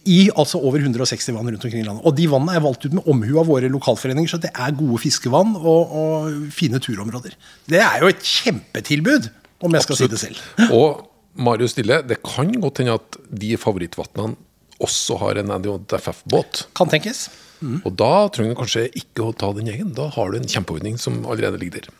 i 0.04 0.26
altså 0.36 0.60
over 0.60 0.82
160 0.82 1.32
vann 1.32 1.48
rundt 1.48 1.64
omkring 1.64 1.80
i 1.80 1.86
landet. 1.86 2.04
Og 2.04 2.16
de 2.16 2.26
vannene 2.28 2.58
er 2.58 2.64
valgt 2.64 2.84
ut 2.84 2.96
med 2.96 3.06
omhu 3.08 3.38
av 3.40 3.48
våre 3.48 3.70
lokalforeninger, 3.72 4.28
så 4.34 4.40
det 4.42 4.50
er 4.52 4.76
gode 4.76 5.00
fiskevann 5.00 5.54
og, 5.56 5.94
og 5.96 6.50
fine 6.52 6.80
turområder. 6.82 7.36
Det 7.70 7.80
er 7.80 8.04
jo 8.04 8.10
et 8.12 8.20
kjempetilbud, 8.20 9.30
om 9.64 9.76
jeg 9.78 9.86
skal 9.86 10.00
si 10.00 10.10
det 10.12 10.20
selv. 10.20 10.42
Og 10.68 11.06
Marius 11.40 11.72
Stille, 11.72 12.02
det 12.04 12.20
kan 12.26 12.52
godt 12.60 12.82
hende 12.82 12.98
at 12.98 13.18
de 13.32 13.54
favorittvannene 13.60 14.36
også 14.84 15.16
har 15.22 15.40
en 15.40 15.54
NDJFF-båt. 15.56 16.66
Kan 16.76 16.92
tenkes. 16.92 17.28
Og 17.64 17.92
da 17.96 18.26
trenger 18.34 18.52
du 18.52 18.60
kanskje 18.60 18.88
ikke 18.98 19.28
å 19.28 19.34
ta 19.36 19.48
den 19.56 19.70
egen. 19.72 19.94
Da 19.96 20.10
har 20.12 20.32
du 20.32 20.40
en 20.40 20.50
kjempeordning 20.50 20.98
som 21.00 21.22
allerede 21.24 21.60
ligger 21.62 21.86
der. 21.86 21.92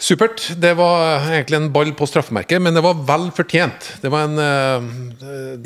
Supert. 0.00 0.52
Det 0.56 0.74
var 0.78 1.24
egentlig 1.26 1.56
en 1.56 1.72
ball 1.72 1.88
på 1.98 2.06
straffemerket, 2.06 2.62
men 2.62 2.76
det 2.76 2.82
var 2.84 3.00
vel 3.02 3.24
fortjent. 3.34 3.88
Det 3.98 4.10
var 4.14 4.28
en 4.28 4.38
uh, 4.38 5.64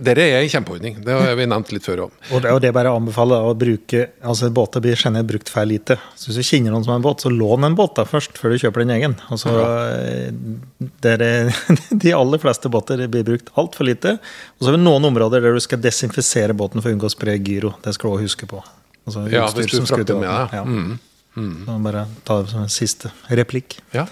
Dette 0.00 0.22
er 0.24 0.38
en 0.38 0.48
kjempeordning. 0.48 0.94
Det 1.04 1.12
har 1.12 1.34
vi 1.36 1.44
nevnt 1.44 1.74
litt 1.74 1.84
før 1.84 2.06
òg. 2.06 2.14
Og 2.30 2.40
det, 2.40 2.54
og 2.56 2.62
det 2.64 2.70
bare 2.72 2.94
anbefaler 2.96 3.44
å 3.44 3.52
bruke 3.58 4.06
altså 4.24 4.48
Båter 4.56 4.80
blir 4.80 4.96
generelt 4.96 5.28
brukt 5.28 5.52
feil 5.52 5.68
lite. 5.74 5.98
Så 6.16 6.30
hvis 6.30 6.40
du 6.40 6.48
kjenner 6.48 6.72
noen 6.72 6.86
som 6.86 6.94
har 6.94 7.02
en 7.02 7.04
båt, 7.04 7.20
så 7.26 7.28
lån 7.34 7.68
en 7.68 7.76
båt 7.76 7.98
da 7.98 8.06
først, 8.08 8.40
før 8.40 8.54
du 8.54 8.62
kjøper 8.62 8.86
din 8.86 8.94
egen. 8.94 9.16
Altså, 9.28 9.52
eh, 9.60 11.10
er, 11.12 11.52
de 12.06 12.14
aller 12.16 12.40
fleste 12.40 12.72
båter 12.72 13.02
blir 13.12 13.26
brukt 13.28 13.52
altfor 13.60 13.90
lite. 13.90 14.14
Og 14.56 14.64
så 14.64 14.70
har 14.70 14.78
vi 14.78 14.86
noen 14.86 15.10
områder 15.10 15.44
der 15.44 15.52
du 15.52 15.60
skal 15.60 15.84
desinfisere 15.84 16.56
båten 16.56 16.80
for 16.80 16.88
å 16.88 16.96
unngå 16.96 17.10
å 17.10 17.12
spre 17.12 17.36
gyro. 17.36 17.74
Det 17.84 17.92
skal 17.98 18.08
du 18.08 18.16
også 18.16 18.30
huske 18.30 18.48
på. 18.56 18.64
Altså, 19.04 19.26
Ja, 19.28 19.44
hvis 19.52 19.68
du 19.68 19.84
frakter 19.84 20.16
med 20.16 20.30
deg. 20.32 20.56
Ja. 20.62 20.64
Mm. 20.64 20.96
Så 21.36 21.78
bare 21.84 22.06
ta 22.24 22.38
det 22.40 22.52
som 22.52 22.62
en 22.64 22.72
siste 22.72 23.10
replikk. 23.28 23.78
Ja. 23.92 24.06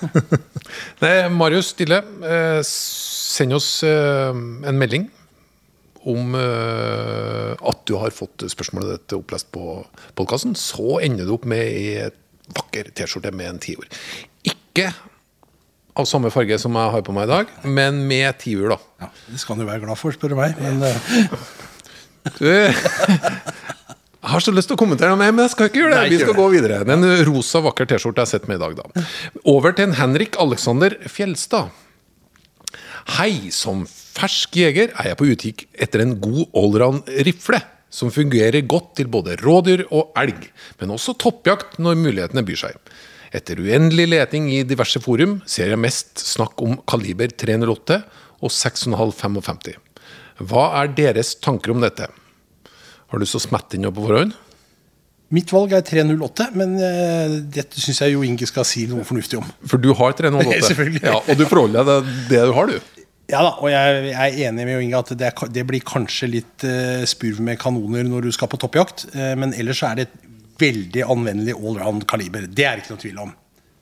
Nei, 1.02 1.14
Marius 1.32 1.72
Stille, 1.72 2.02
eh, 2.20 2.60
send 2.68 3.56
oss 3.56 3.68
eh, 3.86 4.28
en 4.34 4.80
melding 4.80 5.08
om 6.04 6.36
eh, 6.36 7.54
at 7.56 7.80
du 7.88 7.94
har 7.96 8.12
fått 8.12 8.44
spørsmålet 8.52 8.98
ditt 8.98 9.16
opplest 9.16 9.48
på 9.56 9.80
podkasten. 10.18 10.52
Så 10.58 11.00
ender 11.00 11.24
du 11.24 11.32
opp 11.38 11.48
med 11.48 11.64
ei 11.64 12.10
vakker 12.54 12.92
T-skjorte 12.92 13.32
med 13.32 13.54
en 13.54 13.62
tiur. 13.62 13.88
Ikke 14.44 14.90
av 15.96 16.08
samme 16.10 16.28
farge 16.34 16.58
som 16.60 16.76
jeg 16.76 16.92
har 16.92 17.04
på 17.06 17.14
meg 17.14 17.28
i 17.28 17.32
dag, 17.32 17.52
men 17.64 18.02
med 18.10 18.36
tiur, 18.42 18.74
da. 18.74 18.78
Ja, 19.06 19.12
det 19.30 19.40
skal 19.40 19.60
du 19.60 19.64
være 19.64 19.84
glad 19.86 19.96
for, 20.00 20.12
spør 20.12 20.34
du 20.34 20.40
meg. 20.42 20.58
Men 20.60 20.82
eh, 20.90 20.98
Du, 22.38 22.48
jeg 24.24 24.32
har 24.32 24.40
så 24.40 24.52
lyst 24.56 24.70
til 24.70 24.78
å 24.78 24.80
kommentere 24.80 25.12
noe 25.12 25.20
mer, 25.20 25.32
men 25.36 25.44
jeg 25.44 25.52
skal 25.52 25.68
ikke 25.68 25.82
gjøre 25.82 25.92
det. 25.92 26.00
Nei, 26.00 26.10
Vi 26.14 26.18
skal 26.22 26.30
gjør 26.32 26.38
gå 26.38 26.44
videre. 26.54 26.78
Det 26.80 26.94
er 26.94 27.02
en 27.02 27.24
rosa, 27.28 27.60
vakker 27.66 27.88
T-skjorte 27.90 28.22
jeg 28.22 28.24
har 28.24 28.30
sett 28.30 28.46
med 28.48 28.56
i 28.56 28.62
dag, 28.62 28.78
da. 28.78 29.02
Over 29.52 29.74
til 29.76 29.90
en 29.90 29.98
Henrik 29.98 30.38
Alexander 30.40 30.96
Fjelstad. 31.12 31.68
Hei, 33.18 33.50
som 33.52 33.82
fersk 33.84 34.56
jeger 34.56 34.94
er 34.96 35.10
jeg 35.10 35.20
på 35.20 35.28
utkikk 35.28 35.66
etter 35.76 36.06
en 36.06 36.16
god 36.24 36.56
allround-rifle. 36.56 37.60
Som 37.92 38.08
fungerer 38.10 38.64
godt 38.66 38.94
til 38.98 39.12
både 39.12 39.36
rådyr 39.44 39.84
og 39.92 40.16
elg, 40.18 40.48
men 40.80 40.96
også 40.96 41.14
toppjakt 41.20 41.76
når 41.84 42.00
mulighetene 42.00 42.46
byr 42.48 42.62
seg. 42.64 42.80
Etter 43.34 43.60
uendelig 43.60 44.08
leting 44.08 44.48
i 44.56 44.64
diverse 44.64 45.04
forum 45.04 45.36
ser 45.44 45.74
jeg 45.74 45.84
mest 45.84 46.24
snakk 46.32 46.64
om 46.64 46.80
kaliber 46.88 47.28
308 47.28 48.00
og 48.40 48.50
6,5-55. 48.50 49.76
Hva 50.48 50.68
er 50.80 50.94
deres 50.96 51.36
tanker 51.44 51.76
om 51.76 51.84
dette? 51.84 52.08
Har 53.14 53.20
du 53.20 53.22
lyst 53.22 53.36
til 53.36 53.44
å 53.44 53.46
smette 53.46 53.78
inn 53.78 53.86
noe 53.86 53.94
på 53.94 54.02
forhånd? 54.08 54.34
mitt 55.34 55.52
valg 55.54 55.72
er 55.74 55.84
308, 55.86 56.50
men 56.58 56.74
uh, 56.78 57.36
dette 57.54 57.80
syns 57.82 58.02
jeg 58.04 58.14
Jo 58.14 58.24
Inge 58.26 58.46
skal 58.46 58.66
si 58.68 58.84
noe 58.90 59.06
fornuftig 59.06 59.40
om. 59.40 59.46
For 59.70 59.82
du 59.82 59.90
har 59.96 60.16
308. 60.18 60.58
Selvfølgelig. 60.70 61.02
Ja, 61.06 61.16
og 61.18 61.40
du 61.40 61.46
forholder 61.48 61.88
deg 61.88 62.10
til 62.10 62.28
det 62.30 62.42
du 62.50 62.52
har, 62.58 62.70
du. 62.70 63.00
Ja 63.32 63.40
da, 63.40 63.54
og 63.56 63.70
jeg, 63.72 64.02
jeg 64.10 64.34
er 64.44 64.50
enig 64.50 64.66
med 64.68 64.74
Jo 64.76 64.82
Inge 64.84 65.00
at 65.00 65.14
det, 65.16 65.30
er, 65.30 65.48
det 65.56 65.64
blir 65.70 65.86
kanskje 65.88 66.28
litt 66.30 66.66
uh, 66.68 67.02
spurv 67.08 67.40
med 67.44 67.58
kanoner 67.62 68.06
når 68.06 68.28
du 68.28 68.34
skal 68.36 68.50
på 68.52 68.60
toppjakt, 68.62 69.08
uh, 69.16 69.32
men 69.40 69.56
ellers 69.56 69.80
så 69.82 69.90
er 69.90 70.02
det 70.02 70.08
et 70.10 70.30
veldig 70.60 71.08
anvendelig 71.10 71.56
allround 71.56 72.06
kaliber. 72.10 72.46
Det 72.46 72.68
er 72.68 72.76
det 72.76 72.84
ikke 72.84 72.94
noe 72.94 73.02
tvil 73.02 73.24
om. 73.24 73.34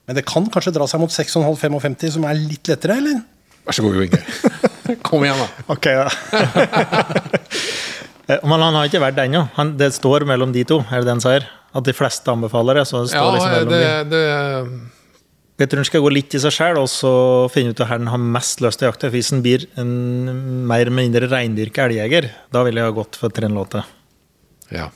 Men 0.09 0.19
det 0.19 0.25
kan 0.29 0.49
kanskje 0.51 0.73
dra 0.75 0.89
seg 0.91 1.03
mot 1.03 1.13
6,5-55, 1.13 2.17
som 2.17 2.25
er 2.29 2.39
litt 2.39 2.71
lettere, 2.71 2.97
eller? 3.03 3.21
Vær 3.67 3.77
så 3.77 3.85
god, 3.85 3.99
Jo 3.99 4.07
Inge. 4.09 4.23
Kom 5.07 5.25
igjen, 5.27 5.39
da. 5.39 5.67
Ok, 5.73 5.89
da. 5.89 6.11
Eh, 8.33 8.41
Men 8.49 8.65
han 8.65 8.75
har 8.79 8.89
ikke 8.89 9.03
vært 9.03 9.19
det 9.19 9.27
ennå. 9.29 9.45
Det 9.81 9.91
står 9.97 10.25
mellom 10.29 10.53
de 10.55 10.65
to, 10.69 10.81
er 10.91 11.03
det 11.03 11.09
det 11.11 11.15
han 11.17 11.25
sier? 11.25 11.47
At 11.75 11.87
de 11.89 11.95
fleste 11.97 12.29
anbefaler 12.33 12.81
det. 12.81 12.87
Så 12.89 13.03
det 13.05 13.13
står 13.13 13.23
Ja, 13.23 13.33
liksom 13.37 13.71
det, 13.71 13.81
de. 14.11 14.11
det 14.13 14.91
Jeg 15.63 15.69
tror 15.71 15.79
han 15.83 15.89
skal 15.89 16.03
gå 16.03 16.11
litt 16.13 16.35
i 16.35 16.41
seg 16.43 16.53
sjøl 16.57 16.79
og 16.81 16.89
så 16.91 17.13
finne 17.53 17.71
ut 17.73 17.79
hvor 17.79 17.91
han 17.93 18.09
har 18.11 18.19
mest 18.19 18.61
lyst 18.65 18.81
til 18.81 18.89
å 18.89 18.93
jakte. 18.93 19.11
Hvis 19.15 19.31
han 19.31 19.43
blir 19.45 19.67
en 19.79 20.67
mer 20.67 20.81
eller 20.87 20.97
mindre 20.97 21.29
reindyrka 21.31 21.87
elgjeger, 21.87 22.31
da 22.53 22.65
ville 22.67 22.81
jeg 22.83 22.91
ha 22.91 22.97
gått 22.97 23.17
for 23.21 23.29
trenlåte. 23.31 23.85
Ja. 24.73 24.89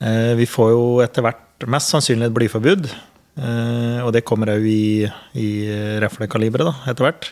Eh, 0.00 0.34
Vi 0.38 0.46
får 0.46 0.70
jo 0.72 0.86
etter 1.04 1.22
hvert 1.26 1.66
mest 1.66 1.92
sannsynlig 1.92 2.30
et 2.30 2.34
blyforbud. 2.38 2.88
Eh, 3.36 3.98
og 4.06 4.12
det 4.16 4.24
kommer 4.24 4.54
òg 4.54 4.64
i, 4.64 5.04
i 5.36 5.48
reflekaliberet 6.00 6.64
da, 6.70 6.74
etter 6.90 7.04
hvert. 7.10 7.30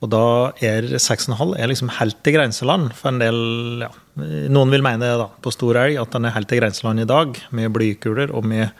Og 0.00 0.08
da 0.08 0.22
er 0.64 0.86
6,5 0.96 1.58
er 1.60 1.68
liksom 1.68 1.90
helt 1.98 2.28
i 2.30 2.32
grenseland 2.32 2.94
for 2.96 3.10
en 3.10 3.20
del 3.20 3.40
ja, 3.84 3.90
Noen 4.52 4.72
vil 4.72 4.84
mene 4.84 5.10
da, 5.20 5.26
på 5.44 5.52
stor 5.52 5.76
elg 5.82 6.00
at 6.00 6.14
den 6.16 6.28
er 6.28 6.34
helt 6.36 6.54
i 6.56 6.60
grenseland 6.60 7.02
i 7.02 7.08
dag, 7.08 7.36
med 7.56 7.72
blykuler 7.74 8.32
og 8.36 8.48
med, 8.48 8.72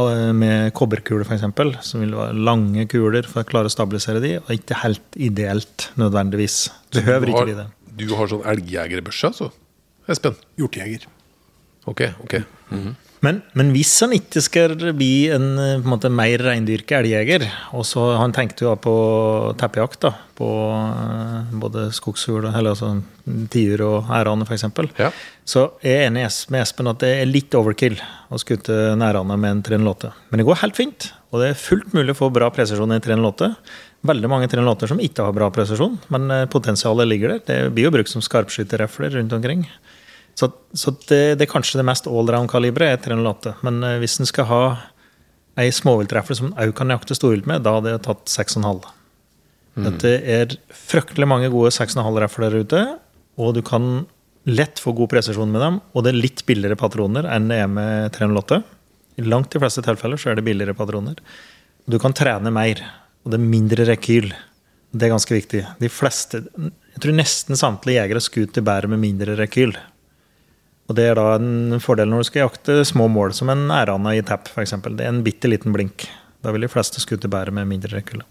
eh, 0.00 0.28
med 0.36 0.74
kobberkuler 0.76 1.24
f.eks., 1.24 1.46
som 1.88 2.04
vil 2.04 2.14
være 2.16 2.36
lange 2.36 2.84
kuler 2.90 3.28
for 3.28 3.42
å 3.42 3.48
klare 3.48 3.72
å 3.72 3.72
stabilisere 3.72 4.22
de, 4.24 4.36
og 4.42 4.52
ikke 4.54 4.82
helt 4.84 5.18
ideelt 5.28 5.88
nødvendigvis. 6.00 6.60
Behøver 7.00 7.28
du 7.28 7.34
ikke 7.34 7.48
bli 7.50 7.58
det. 7.62 7.68
Du 7.98 8.06
har 8.14 8.30
sånn 8.30 8.44
elgjegerbørse, 8.52 9.32
altså? 9.32 9.50
Espen? 10.08 10.36
Hjortejeger. 10.60 11.08
Ok, 11.88 12.10
ok. 12.24 12.40
Men, 13.24 13.40
men 13.58 13.72
hvis 13.74 13.92
han 14.04 14.14
ikke 14.14 14.42
skal 14.44 14.74
bli 14.96 15.28
en 15.34 15.48
eh, 15.58 15.76
på 15.80 15.86
en 15.86 15.92
måte, 15.94 16.10
mer 16.12 16.42
reindyrka 16.44 17.00
elgjeger 17.00 17.46
og 17.74 17.86
så 17.86 18.04
Han 18.20 18.34
tenkte 18.34 18.66
jo 18.66 18.74
på 18.78 18.94
teppejakt, 19.58 20.00
da, 20.06 20.12
på 20.38 20.48
eh, 20.74 21.56
både 21.58 21.88
skogsfugl 21.96 22.48
eller 22.50 22.74
altså 22.74 22.94
tiur 23.52 23.82
og 23.84 24.12
ærane 24.14 24.46
f.eks. 24.46 24.68
Ja. 25.00 25.10
Så 25.48 25.66
jeg 25.82 25.98
er 25.98 26.06
enig 26.08 26.24
med 26.52 26.62
Espen 26.62 26.90
at 26.90 27.02
det 27.02 27.12
er 27.18 27.28
litt 27.28 27.54
overkill 27.58 27.98
å 28.30 28.40
skutte 28.40 28.94
nærane 28.98 29.36
med 29.40 29.58
en 29.58 29.66
308. 29.66 30.14
Men 30.30 30.40
det 30.40 30.48
går 30.48 30.62
helt 30.62 30.78
fint, 30.78 31.10
og 31.32 31.42
det 31.42 31.52
er 31.52 31.60
fullt 31.60 31.92
mulig 31.96 32.14
å 32.14 32.20
få 32.22 32.30
bra 32.32 32.48
presisjon 32.54 32.94
i 32.94 33.02
308. 33.04 33.52
Veldig 34.08 34.30
mange 34.30 34.48
308 34.50 34.92
som 34.92 35.00
ikke 35.02 35.26
har 35.26 35.34
bra 35.34 35.50
presisjon, 35.54 35.98
men 36.14 36.30
eh, 36.30 36.48
potensialet 36.50 37.10
ligger 37.10 37.34
der. 37.34 37.44
Det 37.48 37.60
blir 37.74 37.88
jo 37.88 37.94
brukt 37.98 38.12
som 38.12 38.24
skarpskytterrefler 38.24 39.18
rundt 39.18 39.34
omkring. 39.34 39.66
Så, 40.38 40.52
så 40.76 40.92
det, 41.08 41.38
det 41.40 41.46
er 41.46 41.50
kanskje 41.50 41.80
det 41.80 41.86
mest 41.88 42.06
allround-kaliberet 42.06 42.94
er 42.94 43.02
308. 43.08 43.56
Men 43.66 43.82
eh, 43.82 43.96
hvis 44.02 44.20
en 44.22 44.28
skal 44.28 44.46
ha 44.50 44.62
ei 45.58 45.72
småviltrefle 45.74 46.36
som 46.38 46.52
en 46.52 46.60
òg 46.62 46.76
kan 46.78 46.94
jakte 46.94 47.16
storvilt 47.18 47.48
med, 47.50 47.64
da 47.66 47.74
hadde 47.78 47.96
jeg 47.96 48.04
tatt 48.06 48.30
6,5. 48.30 48.86
Dette 49.78 50.12
er 50.26 50.54
fryktelig 50.74 51.26
mange 51.30 51.50
gode 51.52 51.70
6,5-refler 51.74 52.54
der 52.54 52.64
ute, 52.64 52.80
og 53.38 53.52
du 53.54 53.60
kan 53.66 54.06
lett 54.48 54.80
få 54.82 54.94
god 54.96 55.10
presisjon 55.12 55.52
med 55.52 55.62
dem. 55.62 55.78
Og 55.94 56.04
det 56.04 56.12
er 56.12 56.22
litt 56.22 56.44
billigere 56.48 56.78
patroner 56.78 57.28
enn 57.30 57.50
det 57.50 57.60
er 57.62 57.70
med 57.70 58.10
308. 58.16 58.62
I 59.18 59.26
langt 59.26 59.52
de 59.54 59.62
fleste 59.62 59.84
tilfeller 59.86 60.20
så 60.20 60.32
er 60.32 60.38
det 60.38 60.46
billigere 60.46 60.76
patroner. 60.78 61.18
Du 61.88 61.98
kan 62.02 62.14
trene 62.16 62.52
mer, 62.54 62.82
og 63.24 63.32
det 63.32 63.38
er 63.38 63.50
mindre 63.54 63.86
rekyl. 63.88 64.30
Det 64.90 65.06
er 65.06 65.12
ganske 65.12 65.36
viktig. 65.36 65.62
De 65.82 65.90
fleste, 65.92 66.42
jeg 66.56 67.02
tror 67.02 67.16
nesten 67.18 67.58
samtlige 67.58 68.00
jegere 68.00 68.22
skuter 68.24 68.64
bærer 68.64 68.90
med 68.90 69.02
mindre 69.02 69.36
rekyl. 69.38 69.74
Og 70.88 70.96
Det 70.96 71.04
er 71.04 71.18
da 71.18 71.34
en 71.36 71.80
fordel 71.84 72.08
når 72.08 72.22
du 72.22 72.28
skal 72.30 72.46
jakte 72.46 72.78
små 72.88 73.10
mål, 73.12 73.34
som 73.36 73.50
en 73.52 73.66
ærane 73.74 74.14
i 74.16 74.22
tap 74.24 74.48
f.eks. 74.48 74.72
Det 74.88 75.04
er 75.04 75.10
en 75.12 75.24
bitte 75.24 75.50
liten 75.50 75.74
blink. 75.74 76.06
Da 76.44 76.54
vil 76.54 76.64
de 76.64 76.70
fleste 76.72 77.02
skutte 77.02 77.28
bedre 77.28 77.52
med 77.52 77.68
mindre 77.68 77.92
rekyl. 77.98 78.22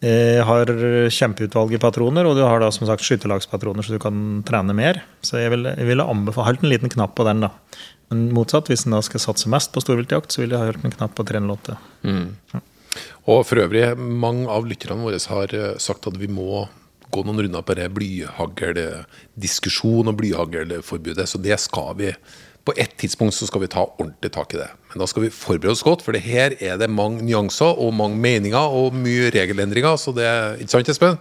Jeg 0.00 0.44
har 0.48 0.70
kjempeutvalg 1.12 1.74
i 1.76 1.80
patroner, 1.80 2.24
og 2.24 2.36
du 2.36 2.40
har 2.44 2.62
da 2.62 2.70
som 2.72 2.86
sagt 2.88 3.04
skytterlagspatroner, 3.04 3.84
så 3.84 3.96
du 3.96 4.00
kan 4.00 4.40
trene 4.48 4.76
mer. 4.76 5.02
Så 5.24 5.40
jeg 5.40 5.52
ville, 5.52 5.74
vil 5.76 6.00
anbefale 6.00 6.48
Holdt 6.48 6.64
en 6.64 6.72
liten 6.72 6.92
knapp 6.92 7.12
på 7.18 7.26
den, 7.28 7.44
da. 7.44 7.52
Men 8.10 8.30
motsatt, 8.34 8.68
hvis 8.72 8.86
en 8.86 8.96
da 8.96 9.02
skal 9.04 9.22
satse 9.22 9.50
mest 9.52 9.72
på 9.74 9.82
storviltjakt, 9.84 10.32
så 10.32 10.42
ville 10.42 10.56
jeg 10.56 10.64
ha 10.64 10.72
holdt 10.72 10.86
en 10.88 10.96
knapp 10.96 11.12
på 11.18 11.26
308. 11.28 11.76
Og 13.30 13.44
for 13.46 13.62
øvrig, 13.62 13.84
mange 14.00 14.48
av 14.50 14.66
lytterne 14.66 15.04
våre 15.04 15.20
har 15.30 15.54
eh, 15.54 15.76
sagt 15.78 16.08
at 16.10 16.16
vi 16.18 16.30
må 16.32 16.64
gå 17.12 17.20
noen 17.26 17.42
runder 17.44 17.62
på 17.66 17.74
det 17.78 17.88
blyhagldiskusjon 17.96 20.10
og 20.10 20.18
blyhaglforbudet. 20.20 21.26
Så 21.28 21.36
det 21.42 21.56
skal 21.62 21.90
vi. 21.98 22.08
På 22.66 22.72
et 22.76 22.92
tidspunkt 23.00 23.34
så 23.34 23.44
skal 23.48 23.62
vi 23.64 23.72
ta 23.72 23.82
ordentlig 23.88 24.30
tak 24.34 24.48
i 24.54 24.60
det. 24.60 24.70
Men 24.90 24.98
da 25.02 25.06
skal 25.10 25.22
vi 25.24 25.34
forberede 25.34 25.74
oss 25.74 25.86
godt, 25.86 26.02
for 26.04 26.10
det 26.14 26.24
her 26.26 26.48
er 26.60 26.74
det 26.80 26.90
mange 26.92 27.18
nyanser 27.24 27.72
og 27.72 27.96
mange 27.96 28.16
meninger 28.20 28.64
og 28.80 28.86
mye 28.94 29.30
regelendringer. 29.34 29.94
Så 29.96 30.10
det 30.16 30.28
Ikke 30.60 30.72
sant, 30.76 30.88
Espen? 30.92 31.16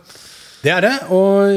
Det 0.60 0.72
er 0.74 0.82
det. 0.84 0.96
Og, 1.16 1.48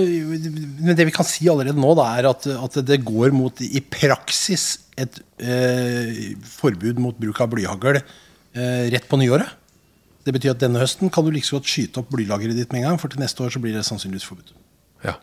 men 0.79 0.97
det 0.97 1.07
vi 1.09 1.15
kan 1.15 1.27
si 1.27 1.49
allerede 1.51 1.81
nå, 1.81 1.91
da, 1.99 2.05
er 2.19 2.25
at, 2.31 2.47
at 2.47 2.75
det 2.87 3.07
går 3.07 3.29
mot 3.35 3.61
i 3.65 3.81
praksis 3.83 4.79
et 5.01 5.19
eh, 5.41 6.37
forbud 6.47 7.01
mot 7.03 7.17
bruk 7.19 7.41
av 7.43 7.51
blyhagl 7.51 7.97
eh, 7.99 8.05
rett 8.93 9.09
på 9.09 9.19
nyåret. 9.21 9.49
Det 10.23 10.35
betyr 10.37 10.55
at 10.55 10.63
denne 10.63 10.79
høsten 10.83 11.11
kan 11.13 11.25
du 11.27 11.33
like 11.35 11.49
så 11.49 11.59
godt 11.59 11.71
skyte 11.71 12.03
opp 12.03 12.11
blylageret 12.15 12.55
ditt 12.59 12.73
med 12.73 12.83
en 12.83 12.93
gang, 12.93 13.01
for 13.03 13.11
til 13.11 13.23
neste 13.23 13.43
år 13.43 13.51
så 13.55 13.63
blir 13.63 13.75
det 13.75 13.83
sannsynligvis 13.89 14.27
forbudt. 14.29 14.53
Ja. 15.05 15.17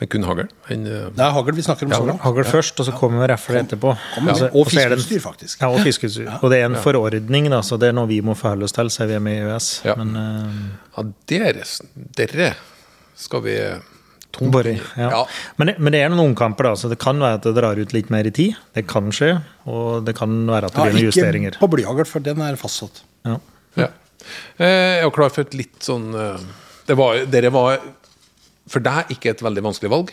Men 0.00 0.10
kun 0.10 0.24
hagl? 0.26 0.48
En, 0.74 0.86
eh, 0.86 1.08
Det 1.14 1.22
er 1.22 1.30
hagl 1.34 1.54
vi 1.54 1.62
snakker 1.62 1.86
om 1.86 1.92
så 1.92 2.06
langt. 2.06 2.20
Hagl 2.20 2.44
først, 2.44 2.80
og 2.80 2.86
så 2.86 2.94
kommer 2.98 3.28
refle 3.30 3.62
etterpå. 3.62 3.94
Kom, 4.14 4.26
ja. 4.26 4.32
og 4.32 4.38
så 4.38 4.48
det 4.50 4.54
en- 4.54 4.98
fiskeutstyr, 4.98 5.20
faktisk. 5.22 5.60
Ja, 5.60 5.68
og 5.70 5.80
fiskeutstyr. 5.86 6.30
Og 6.42 6.50
det 6.50 6.60
er 6.60 6.66
en 6.66 6.76
forordning, 6.76 7.50
da, 7.50 7.60
så 7.62 7.78
det 7.78 7.88
er 7.88 7.92
noe 7.92 8.06
vi 8.10 8.20
må 8.20 8.34
forholde 8.36 8.64
oss 8.64 8.72
til, 8.72 8.90
så 8.90 9.04
er 9.04 9.06
vi 9.06 9.14
er 9.14 9.20
med 9.20 9.38
i 9.38 9.42
EØS. 9.46 9.84
Ja. 9.84 9.94
Men 9.94 10.16
uh... 10.16 10.50
ja, 10.96 11.04
dere, 11.26 11.64
dere 12.16 12.54
skal 13.14 13.42
vi 13.42 13.56
tungt 14.34 14.50
Bare, 14.52 14.74
ja. 14.98 15.10
Ja. 15.10 15.24
Men, 15.58 15.68
det, 15.70 15.78
men 15.78 15.92
det 15.94 16.02
er 16.02 16.10
noen 16.10 16.32
omkamper, 16.34 16.64
da, 16.64 16.74
så 16.74 16.90
det 16.90 16.98
kan 16.98 17.18
være 17.22 17.38
at 17.38 17.46
det 17.46 17.54
drar 17.54 17.78
ut 17.78 17.92
litt 17.94 18.10
mer 18.10 18.26
i 18.26 18.34
tid. 18.34 18.54
Det 18.74 18.86
kan 18.90 19.10
skje, 19.14 19.36
og 19.66 20.04
det 20.06 20.16
kan 20.18 20.30
være 20.50 20.70
at 20.70 20.74
det 20.74 20.78
Ja, 20.78 20.90
blir 20.90 21.12
noen 21.14 21.50
ikke 21.52 21.60
på 21.62 21.70
blyhagl, 21.70 22.06
for 22.10 22.18
den 22.24 22.42
er 22.42 22.58
fastsatt. 22.58 23.04
Ja. 23.24 23.38
Ja. 23.78 23.88
Eh, 24.58 25.00
Jeg 25.00 25.08
var 25.08 25.14
klar 25.16 25.32
for 25.34 25.46
et 25.46 25.56
litt 25.58 25.80
sånn 25.84 26.10
eh, 26.14 26.44
det 26.88 26.96
var, 26.98 27.24
Dere 27.30 27.52
var 27.54 27.80
for 28.70 28.84
deg 28.84 29.12
ikke 29.12 29.34
et 29.34 29.42
veldig 29.44 29.64
vanskelig 29.64 29.92
valg. 29.92 30.12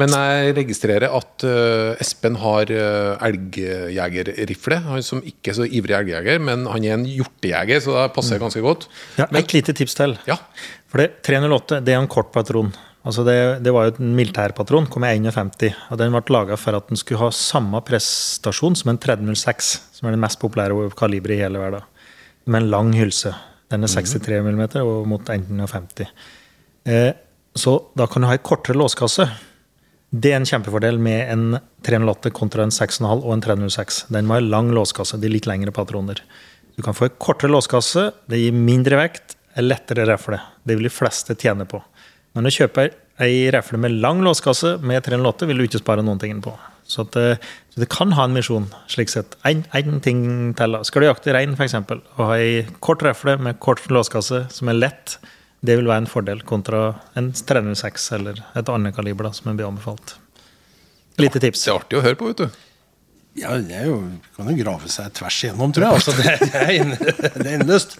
Men 0.00 0.14
jeg 0.16 0.54
registrerer 0.56 1.12
at 1.12 1.44
eh, 1.44 2.00
Espen 2.00 2.38
har 2.40 2.70
uh, 2.72 3.20
elgjegerrifle. 3.26 4.78
Han 4.86 5.04
som 5.04 5.20
ikke 5.20 5.52
er 5.52 5.58
så 5.58 5.66
ivrig 5.68 5.98
elgjeger, 5.98 6.40
men 6.40 6.64
han 6.70 6.86
er 6.86 6.96
en 6.96 7.04
hjortejeger, 7.04 7.82
så 7.84 7.98
det 7.98 8.06
passer 8.16 8.40
ganske 8.40 8.62
godt. 8.64 8.88
Ja, 9.20 9.28
et 9.28 9.52
lite 9.52 9.76
tips 9.76 9.98
til. 9.98 10.16
Ja. 10.28 10.38
For 10.88 11.02
det, 11.02 11.20
308 11.28 11.82
det 11.84 11.92
er 11.92 12.00
en 12.00 12.10
kort 12.12 12.32
patron. 12.32 12.72
Altså 13.02 13.24
det, 13.26 13.36
det 13.66 13.72
var 13.74 13.88
jo 13.88 13.96
en 13.98 14.14
militærpatron, 14.16 14.88
kom 14.88 15.04
i 15.04 15.12
51. 15.18 15.72
Og 15.90 16.00
den 16.00 16.14
ble 16.14 16.36
laga 16.38 16.56
for 16.60 16.78
at 16.78 16.88
den 16.88 17.00
skulle 17.00 17.20
ha 17.24 17.32
samme 17.34 17.82
prestasjon 17.84 18.78
som 18.78 18.94
en 18.94 19.00
306, 19.02 19.72
som 19.98 20.08
er 20.08 20.16
den 20.16 20.22
mest 20.22 20.40
populære 20.40 20.88
kaliberet 20.96 21.36
i 21.36 21.42
hele 21.44 21.60
verden. 21.60 21.84
Med 22.44 22.62
en 22.62 22.70
lang 22.70 22.92
hylse. 22.96 23.34
Den 23.72 23.86
er 23.86 23.92
63 23.92 24.42
mm 24.42 24.62
og 24.82 25.06
mot 25.08 25.28
51. 25.28 26.06
Eh, 26.84 27.12
så 27.54 27.74
da 27.94 28.06
kan 28.06 28.22
du 28.22 28.28
ha 28.28 28.36
en 28.36 28.44
kortere 28.44 28.76
låskasse. 28.76 29.28
Det 30.12 30.32
er 30.32 30.40
en 30.40 30.48
kjempefordel 30.48 30.98
med 31.00 31.30
en 31.32 31.44
308 31.86 32.32
kontra 32.36 32.66
en 32.66 32.74
6,5 32.74 33.22
og 33.22 33.30
en 33.32 33.44
306. 33.44 34.06
Den 34.12 34.28
må 34.28 34.36
ha 34.36 34.44
lang 34.44 34.72
låskasse. 34.74 35.20
De 35.20 35.30
litt 35.30 35.48
lengre 35.48 35.72
patroner. 35.72 36.20
Du 36.76 36.82
kan 36.84 36.96
få 36.96 37.06
en 37.08 37.16
kortere 37.20 37.52
låskasse, 37.52 38.10
det 38.28 38.40
gir 38.40 38.56
mindre 38.56 39.00
vekt, 39.00 39.38
Er 39.52 39.66
lettere 39.66 40.06
refle. 40.08 40.38
Det 40.64 40.78
vil 40.78 40.86
de 40.88 40.90
fleste 40.90 41.34
tjene 41.36 41.66
på. 41.68 41.76
Men 42.32 42.48
å 42.48 42.52
kjøpe 42.54 42.86
ei 43.20 43.50
refle 43.52 43.76
med 43.76 43.98
lang 44.00 44.22
låskasse 44.24 44.78
med 44.80 45.04
308 45.04 45.48
vil 45.50 45.60
du 45.60 45.64
ikke 45.66 45.82
spare 45.82 46.00
noen 46.00 46.20
ting 46.22 46.38
på. 46.40 46.54
Så, 46.88 47.04
at, 47.06 47.16
eh, 47.16 47.50
så 47.72 47.82
det 47.84 47.88
kan 47.92 48.12
ha 48.18 48.26
en 48.28 48.34
misjon, 48.36 48.66
slik 48.90 49.12
sett. 49.12 49.36
En, 49.48 49.62
en 49.76 50.00
ting 50.04 50.24
teller. 50.58 50.84
Skal 50.88 51.04
du 51.04 51.08
jakte 51.08 51.34
rein, 51.36 51.54
f.eks., 51.56 51.76
og 51.92 52.24
ha 52.26 52.40
ei 52.40 52.64
kort 52.84 53.04
refle 53.06 53.38
med 53.40 53.60
kort 53.62 53.84
låskasse 53.92 54.44
som 54.52 54.72
er 54.72 54.80
lett, 54.80 55.16
det 55.62 55.78
vil 55.78 55.86
være 55.86 56.04
en 56.04 56.10
fordel 56.10 56.42
kontra 56.42 56.88
en 57.18 57.30
306 57.32 58.08
eller 58.18 58.42
et 58.58 58.72
annet 58.72 58.96
kaliber 58.96 59.28
da, 59.28 59.32
som 59.36 59.52
blir 59.54 59.68
anbefalt. 59.68 60.16
Lite 61.22 61.40
tips. 61.42 61.62
Det 61.64 61.70
er 61.70 61.78
artig 61.78 62.00
å 62.00 62.04
høre 62.04 62.18
på, 62.18 62.30
vet 62.32 62.42
du. 62.42 62.60
Ja, 63.38 63.54
det 63.56 63.76
er 63.78 63.86
jo, 63.88 63.96
kan 64.36 64.50
jo 64.50 64.58
grave 64.58 64.90
seg 64.92 65.12
tvers 65.16 65.38
igjennom, 65.40 65.72
tror 65.72 65.86
jeg. 65.86 66.00
Altså, 66.00 66.12
det, 66.18 66.50
det 67.38 67.46
er 67.46 67.54
endeløst. 67.60 67.94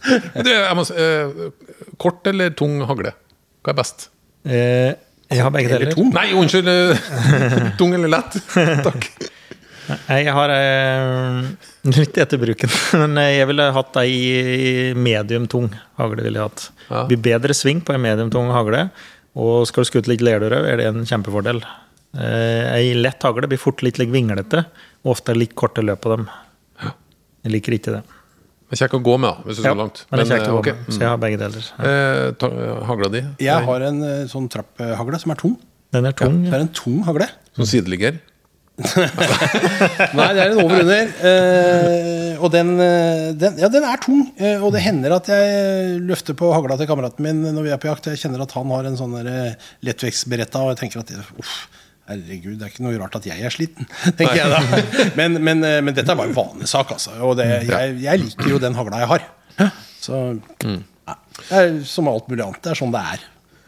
Eh, 0.93 1.47
kort 2.03 2.29
eller 2.29 2.53
tung 2.59 2.83
hagle? 2.89 3.15
Hva 3.63 3.73
er 3.73 3.79
best? 3.79 4.09
Eh, 4.45 4.93
jeg 5.37 5.45
har 5.47 5.53
begge 5.55 5.75
Eller 5.77 5.93
tung. 5.95 6.11
Nei, 6.15 6.29
unnskyld! 6.39 6.69
eh, 6.69 7.71
tung 7.81 7.95
eller 7.97 8.13
lett? 8.13 8.37
Takk. 8.87 9.09
Jeg 10.07 10.31
har 10.33 10.53
eh, 10.55 11.41
litt 11.91 12.19
etter 12.23 12.39
bruken, 12.41 12.71
men 13.03 13.19
eh, 13.21 13.33
jeg 13.41 13.49
ville 13.51 13.67
hatt 13.77 13.99
ei 14.03 14.93
medium 14.97 15.49
tung 15.51 15.67
hagle. 16.01 16.23
ville 16.25 16.39
jeg 16.39 16.47
hatt. 16.51 16.67
Ja. 16.89 17.03
Blir 17.11 17.21
bedre 17.25 17.57
sving 17.57 17.83
på 17.85 17.97
en 17.97 18.05
medium 18.05 18.31
tung 18.33 18.53
hagle, 18.55 18.87
og 19.35 19.67
skal 19.69 19.85
du 19.85 19.91
skutte 19.91 20.13
litt 20.13 20.23
lerdyr, 20.25 20.55
er 20.63 20.81
det 20.81 20.87
en 20.93 21.03
kjempefordel. 21.09 21.61
Eh, 22.13 22.73
Ei 22.77 22.95
lett 22.95 23.25
hagle 23.27 23.49
blir 23.51 23.61
fort 23.61 23.83
litt, 23.85 23.99
litt 24.01 24.13
vinglete, 24.15 24.65
og 25.03 25.17
ofte 25.17 25.35
litt 25.37 25.57
korte 25.59 25.83
løp 25.85 26.05
på 26.07 26.15
dem. 26.15 26.29
Jeg 27.43 27.57
liker 27.57 27.75
ikke 27.75 27.97
det. 27.99 28.03
Men 28.73 28.79
kjekk 28.81 28.95
å 28.97 29.03
gå 29.05 29.15
med, 29.21 29.29
da, 29.29 29.45
hvis 29.45 29.59
du 29.59 29.61
Ja, 29.61 29.69
skal 29.69 29.81
langt. 29.83 29.99
men 30.09 30.21
det 30.23 30.33
er 30.33 30.39
eh, 30.39 30.49
å 30.49 30.53
gå 30.57 30.61
okay. 30.63 30.73
med, 30.79 30.95
så 30.97 31.01
jeg 31.03 31.09
har 31.11 31.19
begge 31.21 31.39
deler. 31.43 31.65
Ja. 31.77 31.91
Eh, 31.93 32.29
ta, 32.41 32.49
hagla 32.89 33.11
di? 33.13 33.21
Jeg 33.45 33.67
har 33.69 33.83
en 33.85 33.99
eh, 34.09 34.23
sånn 34.33 34.47
trapphagle 34.49 35.21
som 35.21 35.35
er 35.35 35.41
tung. 35.43 35.59
Den 35.93 36.09
er 36.09 36.15
tung. 36.17 36.39
Det 36.47 36.55
er 36.57 36.65
en 36.65 36.71
tung 36.73 37.03
hagle. 37.05 37.27
Som 37.53 37.69
sideligger? 37.69 38.17
Nei, 40.17 40.29
det 40.33 40.41
er 40.41 40.55
en 40.55 40.63
over 40.63 40.79
og 40.79 40.81
under. 40.87 41.13
Eh, 41.29 42.41
og 42.41 42.49
den, 42.55 42.73
eh, 42.81 43.27
den, 43.37 43.61
ja, 43.61 43.69
den 43.77 43.85
er 43.85 44.01
tung. 44.01 44.25
Eh, 44.41 44.57
og 44.57 44.73
det 44.73 44.87
hender 44.87 45.19
at 45.19 45.29
jeg 45.29 46.01
løfter 46.09 46.33
på 46.41 46.49
hagla 46.57 46.81
til 46.81 46.89
kameraten 46.89 47.29
min 47.29 47.45
når 47.53 47.69
vi 47.69 47.75
er 47.77 47.83
på 47.83 47.91
jakt. 47.93 48.09
Jeg 48.09 48.23
kjenner 48.25 48.47
at 48.47 48.57
han 48.57 48.73
har 48.73 48.89
en 48.89 48.97
sånn 48.99 49.19
eh, 49.21 49.69
lettvektsberetta, 49.85 50.65
og 50.65 50.73
jeg 50.73 50.81
tenker 50.87 51.05
at 51.05 51.13
uff, 51.37 51.59
Herregud, 52.11 52.57
det 52.59 52.67
er 52.67 52.73
ikke 52.73 52.85
noe 52.85 52.99
rart 52.99 53.15
at 53.21 53.27
jeg 53.29 53.45
er 53.47 53.55
sliten, 53.55 53.87
tenker 54.19 54.41
jeg 54.41 54.51
da. 54.51 54.81
Men, 55.19 55.39
men, 55.45 55.63
eh, 55.67 55.79
men 55.85 55.95
dette 55.95 56.11
er 56.11 56.19
bare 56.19 56.33
en 56.33 56.37
vanesak, 56.37 56.97
altså. 56.97 57.15
Og 57.23 57.37
det, 57.39 57.47
jeg, 57.69 57.99
jeg 58.03 58.23
liker 58.25 58.51
jo 58.51 58.59
den 58.63 58.75
hagla 58.79 59.05
jeg 59.05 59.11
har. 59.13 59.29
Så 60.03 60.19
ja, 60.67 61.15
det 61.39 61.61
er 61.61 61.77
som 61.87 62.11
alt 62.11 62.27
mulig 62.31 62.43
annet. 62.43 62.59
Det 62.65 62.73
er 62.73 62.81
sånn 62.81 62.95
det 62.95 63.05
er. 63.15 63.23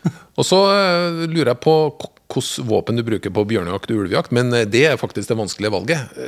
Og 0.38 0.46
så 0.48 0.58
eh, 0.72 1.22
lurer 1.30 1.52
jeg 1.52 1.62
på 1.62 1.76
hvilket 1.94 2.66
våpen 2.66 2.98
du 2.98 3.04
bruker 3.06 3.30
på 3.30 3.44
bjørnejakt 3.46 3.92
og 3.94 4.02
ulvejakt, 4.02 4.34
men 4.34 4.50
eh, 4.56 4.66
det 4.66 4.82
er 4.90 4.98
faktisk 4.98 5.30
det 5.30 5.38
vanskelige 5.38 5.70
valget. 5.76 6.18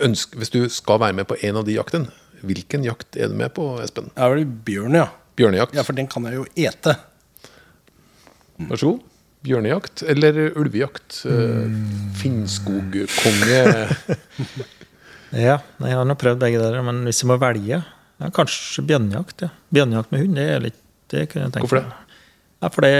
Ønsk, 0.00 0.38
hvis 0.40 0.54
du 0.54 0.62
skal 0.72 1.02
være 1.04 1.18
med 1.20 1.28
på 1.28 1.36
en 1.44 1.60
av 1.60 1.68
de 1.68 1.76
jaktene, 1.76 2.08
hvilken 2.46 2.86
jakt 2.88 3.20
er 3.20 3.28
du 3.28 3.36
med 3.36 3.52
på, 3.56 3.74
Espen? 3.84 4.08
Det 4.14 4.24
er 4.24 4.32
vel 4.32 4.48
bjørn, 4.48 4.96
ja. 4.96 5.10
Bjørnejakt? 5.36 5.76
Ja, 5.76 5.84
For 5.84 5.96
den 5.96 6.08
kan 6.10 6.24
jeg 6.28 6.40
jo 6.40 6.48
ete. 6.56 6.96
Vær 8.70 8.80
så 8.80 8.94
god. 8.94 9.09
Bjørnejakt 9.46 10.02
eller 10.04 10.50
ulvejakt? 10.58 11.22
Mm. 11.24 11.78
Finnskogkonge 12.20 13.62
Ja, 15.30 15.60
jeg 15.62 15.94
har 15.94 16.04
nå 16.04 16.16
prøvd 16.18 16.42
begge 16.42 16.60
der, 16.60 16.80
men 16.84 17.04
hvis 17.06 17.22
jeg 17.22 17.30
må 17.30 17.38
velge 17.40 17.78
ja, 17.80 18.28
Kanskje 18.34 18.84
bjørnejakt. 18.84 19.46
ja. 19.46 19.50
Bjørnejakt 19.72 20.12
med 20.12 20.24
hund, 20.26 20.36
det 20.36 20.46
er 20.50 20.64
litt 20.64 20.80
det 21.10 21.26
kunne 21.30 21.46
jeg 21.48 21.54
tenke 21.56 21.66
Hvorfor 21.66 21.82
det? 21.82 22.16
Ja, 22.60 22.68
for 22.68 22.84
det, 22.84 22.92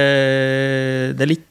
det, 1.18 1.24
er 1.24 1.28
litt, 1.28 1.46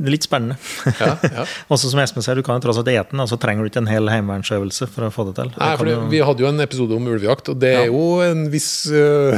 det 0.00 0.08
er 0.08 0.14
litt 0.16 0.24
spennende. 0.24 0.56
Ja, 0.98 1.10
ja. 1.22 1.42
Også 1.72 1.90
som 1.92 2.00
Espen 2.02 2.24
sier, 2.24 2.34
du 2.34 2.42
kan 2.42 2.56
jo 2.58 2.62
tross 2.64 2.78
alt 2.80 2.88
ete 2.90 3.12
den, 3.12 3.20
og 3.22 3.28
så 3.30 3.36
trenger 3.38 3.62
du 3.62 3.70
ikke 3.70 3.82
en 3.84 3.90
hel 3.90 4.08
heimevernsøvelse 4.10 4.88
for 4.90 5.06
å 5.06 5.10
få 5.14 5.26
det 5.28 5.34
til. 5.36 5.52
Nei, 5.60 5.68
for 5.78 5.86
det, 5.90 5.94
Vi 6.10 6.22
hadde 6.26 6.42
jo 6.42 6.48
en 6.48 6.64
episode 6.64 6.96
om 6.96 7.06
ulvejakt, 7.12 7.52
og 7.52 7.60
det 7.62 7.70
er 7.84 7.86
jo 7.92 8.02
en 8.24 8.46
viss, 8.50 8.70
uh, 8.90 9.36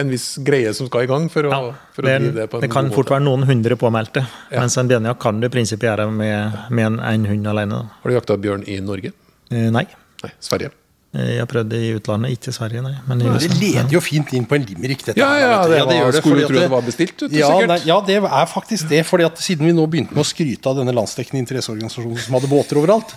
en 0.00 0.10
viss 0.10 0.26
greie 0.42 0.72
som 0.74 0.88
skal 0.90 1.04
i 1.06 1.10
gang 1.12 1.28
for 1.30 1.46
å, 1.46 1.52
ja, 1.54 1.76
for 1.94 2.02
å 2.02 2.10
det, 2.10 2.16
drive 2.24 2.34
det 2.40 2.48
på 2.50 2.58
en 2.58 2.66
det 2.66 2.72
kan 2.74 2.90
fort 2.90 3.04
måte. 3.06 3.14
være 3.18 3.26
noen 3.28 3.46
hundre 3.52 3.78
påmeldte, 3.78 4.24
Ja. 4.50 4.64
mens 4.64 4.78
en 4.80 4.90
bjørnejakt 4.90 5.22
kan 5.22 5.38
du 5.38 5.46
i 5.46 5.52
prinsippet 5.52 5.90
gjøre 5.92 6.08
med, 6.10 6.58
med 6.74 6.86
en, 6.94 7.00
en 7.12 7.30
hund 7.30 7.46
alene. 7.54 7.82
da. 7.84 8.00
Har 8.02 8.10
du 8.10 8.16
jakta 8.18 8.40
bjørn 8.40 8.66
i 8.66 8.80
Norge? 8.82 9.12
Eh, 9.52 9.68
Nei, 9.70 9.86
Nei, 10.24 10.32
Sverige. 10.40 10.72
Jeg 11.12 11.40
har 11.42 11.46
prøvd 11.50 11.68
det 11.72 11.78
i 11.82 11.88
utlandet, 11.98 12.30
ikke 12.36 12.52
i 12.52 12.54
Sverige, 12.54 12.82
nei. 12.86 12.92
Men 13.08 13.20
i 13.24 13.30
Det 13.42 13.48
leder 13.58 13.90
jo 13.96 14.00
fint 14.00 14.28
inn 14.32 14.44
på 14.46 14.54
en 14.54 14.62
limerick. 14.68 15.00
dette 15.04 15.18
Ja, 15.18 15.28
her, 15.32 15.40
ja, 15.40 15.56
vet 15.66 15.88
det 15.88 15.98
var- 16.04 16.12
skulle 16.20 16.40
du 16.40 16.46
tro 16.46 16.60
det 16.60 16.70
var 16.70 16.82
bestilt, 16.86 17.16
du, 17.18 17.26
ja, 17.34 17.48
sikkert. 17.48 17.66
nei, 17.68 17.78
ja, 17.84 18.00
det 18.00 18.16
er 18.22 18.46
faktisk 18.46 18.88
det. 18.88 19.04
fordi 19.06 19.24
at 19.26 19.36
Siden 19.38 19.66
vi 19.66 19.72
nå 19.72 19.86
begynte 19.90 20.14
med 20.14 20.22
å 20.22 20.28
skryte 20.28 20.66
av 20.70 20.76
denne 20.76 20.94
landsdekkende 20.94 21.42
interesseorganisasjonen 21.42 22.18
som 22.18 22.34
hadde 22.34 22.46
båter 22.48 22.76
overalt, 22.78 23.14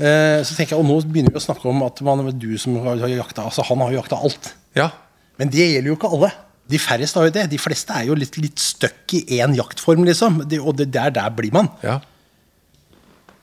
eh, 0.00 0.42
så 0.42 0.56
tenker 0.56 0.74
jeg, 0.74 0.78
og 0.80 0.86
nå 0.86 0.98
begynner 1.06 1.30
vi 1.30 1.38
å 1.38 1.46
snakke 1.46 1.64
om 1.70 1.82
at 1.84 2.00
man, 2.02 2.26
du 2.38 2.58
som 2.58 2.74
har, 2.82 2.96
jakta 2.96 3.44
altså 3.46 3.62
Han 3.68 3.78
har 3.78 3.92
jo 3.92 4.02
jakta 4.02 4.16
alt. 4.20 4.52
Ja. 4.74 4.90
Men 5.38 5.48
det 5.48 5.58
gjelder 5.62 5.88
jo 5.92 5.96
ikke 5.96 6.12
alle. 6.12 6.32
De 6.68 6.76
færreste 6.78 7.14
har 7.16 7.24
jo 7.26 7.30
det. 7.30 7.48
De 7.50 7.56
fleste 7.56 7.90
er 7.94 8.06
jo 8.06 8.14
litt, 8.14 8.36
litt 8.36 8.58
stuck 8.58 9.14
i 9.14 9.24
én 9.38 9.54
jaktform, 9.54 10.04
liksom. 10.04 10.42
Det, 10.48 10.58
og 10.60 10.76
det 10.76 10.90
der, 10.90 11.10
der 11.10 11.30
blir 11.30 11.52
man. 11.52 11.68
ja. 11.84 12.00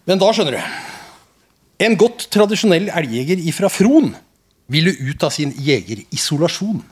Men 0.05 0.19
da 0.19 0.27
skjønner 0.31 0.51
du. 0.51 0.61
En 1.83 1.97
godt 1.99 2.29
tradisjonell 2.31 2.87
elgjeger 2.87 3.41
ifra 3.49 3.69
Fron 3.71 4.13
ville 4.71 4.93
ut 4.95 5.23
av 5.23 5.33
sin 5.35 5.51
jegerisolasjon. 5.59 6.83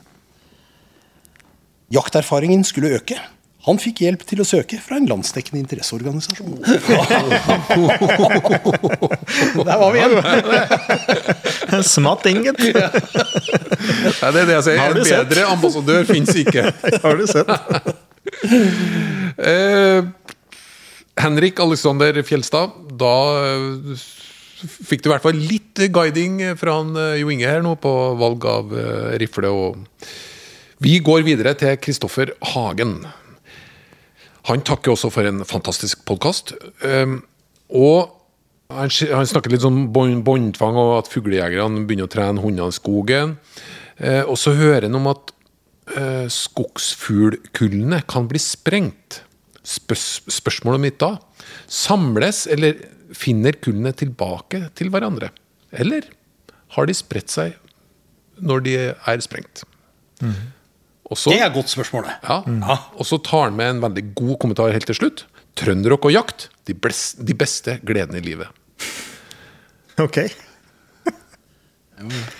Jakterfaringen 1.94 2.64
skulle 2.66 2.94
øke. 2.98 3.16
Han 3.64 3.78
fikk 3.80 4.02
hjelp 4.04 4.20
til 4.28 4.42
å 4.42 4.44
søke 4.44 4.76
fra 4.84 4.98
en 5.00 5.06
landsdekkende 5.08 5.62
interesseorganisasjon. 5.62 6.58
Der 9.64 9.78
var 9.80 9.94
vi 9.94 10.02
igjen. 10.02 10.12
Smatt 11.94 12.26
inget! 12.28 12.60
Ja, 12.60 12.90
det 14.34 14.42
er 14.42 14.50
det 14.50 14.58
jeg 14.58 14.66
sier. 14.66 14.82
En 14.84 14.98
bedre 15.00 15.46
ambassadør 15.54 16.04
fins 16.10 16.34
ikke. 16.42 16.66
Har 17.06 17.16
du 17.16 17.24
sett? 17.30 17.48
Eh, 19.40 20.00
Henrik 21.24 21.64
Alexander 21.64 22.20
Fjelstad, 22.26 22.76
da 23.00 23.14
eh, 23.48 24.04
fikk 24.62 25.02
du 25.02 25.08
i 25.08 25.12
hvert 25.14 25.24
fall 25.24 25.38
litt 25.38 25.82
guiding 25.94 26.40
fra 26.60 26.78
han, 26.80 26.94
eh, 26.96 27.20
Jo 27.20 27.32
Inge 27.32 27.50
her 27.50 27.62
nå 27.64 27.74
på 27.80 27.92
valg 28.20 28.46
av 28.46 28.74
eh, 28.78 29.18
rifle. 29.22 29.50
og 29.50 29.76
Vi 30.84 30.98
går 31.00 31.24
videre 31.26 31.54
til 31.58 31.76
Kristoffer 31.82 32.34
Hagen. 32.54 33.00
Han 34.50 34.60
takker 34.60 34.92
også 34.92 35.10
for 35.10 35.24
en 35.24 35.44
fantastisk 35.48 36.04
podkast. 36.04 36.52
og 37.70 38.10
han, 38.74 38.90
snakker 38.90 39.52
litt 39.52 39.64
om 39.64 39.88
bånd- 39.92 40.22
båndtvang 40.24 40.76
og 40.76 40.98
at 40.98 41.10
fuglejegerne 41.12 41.84
begynner 41.86 42.08
å 42.08 42.12
trene 42.12 42.42
hundene 42.42 42.72
i 42.72 42.76
skogen. 42.76 43.36
Eh, 43.98 44.22
og 44.24 44.36
så 44.40 44.54
hører 44.56 44.88
han 44.88 44.98
om 44.98 45.08
at 45.12 45.32
eh, 45.94 46.26
skogsfuglkullene 46.32 48.02
kan 48.10 48.28
bli 48.30 48.40
sprengt. 48.42 49.22
Spørs, 49.64 50.24
spørsmålet 50.28 50.82
mitt 50.82 50.98
da 51.00 51.14
Samles 51.72 52.42
eller 52.52 52.74
finner 53.18 53.56
kullene 53.64 53.92
tilbake 53.96 54.66
til 54.78 54.90
hverandre? 54.94 55.30
Eller 55.74 56.08
har 56.76 56.88
de 56.90 56.96
spredt 56.96 57.32
seg 57.32 57.54
når 58.42 58.64
de 58.66 58.74
er 58.90 59.22
sprengt? 59.24 59.62
Mm. 60.22 60.34
Også, 61.12 61.30
Det 61.30 61.40
er 61.42 61.50
et 61.50 61.54
godt 61.54 61.70
spørsmål. 61.70 62.08
Ja, 62.24 62.40
mm. 62.46 62.62
Og 62.96 63.04
så 63.06 63.18
tar 63.22 63.48
han 63.50 63.58
med 63.58 63.74
en 63.74 63.82
veldig 63.84 64.06
god 64.16 64.38
kommentar 64.42 64.72
helt 64.74 64.88
til 64.88 64.96
slutt. 64.98 65.26
Trønderrock 65.58 66.08
og 66.08 66.14
jakt, 66.14 66.48
de, 66.66 66.74
bles, 66.74 67.12
de 67.20 67.36
beste 67.38 67.76
gledene 67.86 68.18
i 68.18 68.24
livet. 68.24 68.48
Ok. 70.02 70.24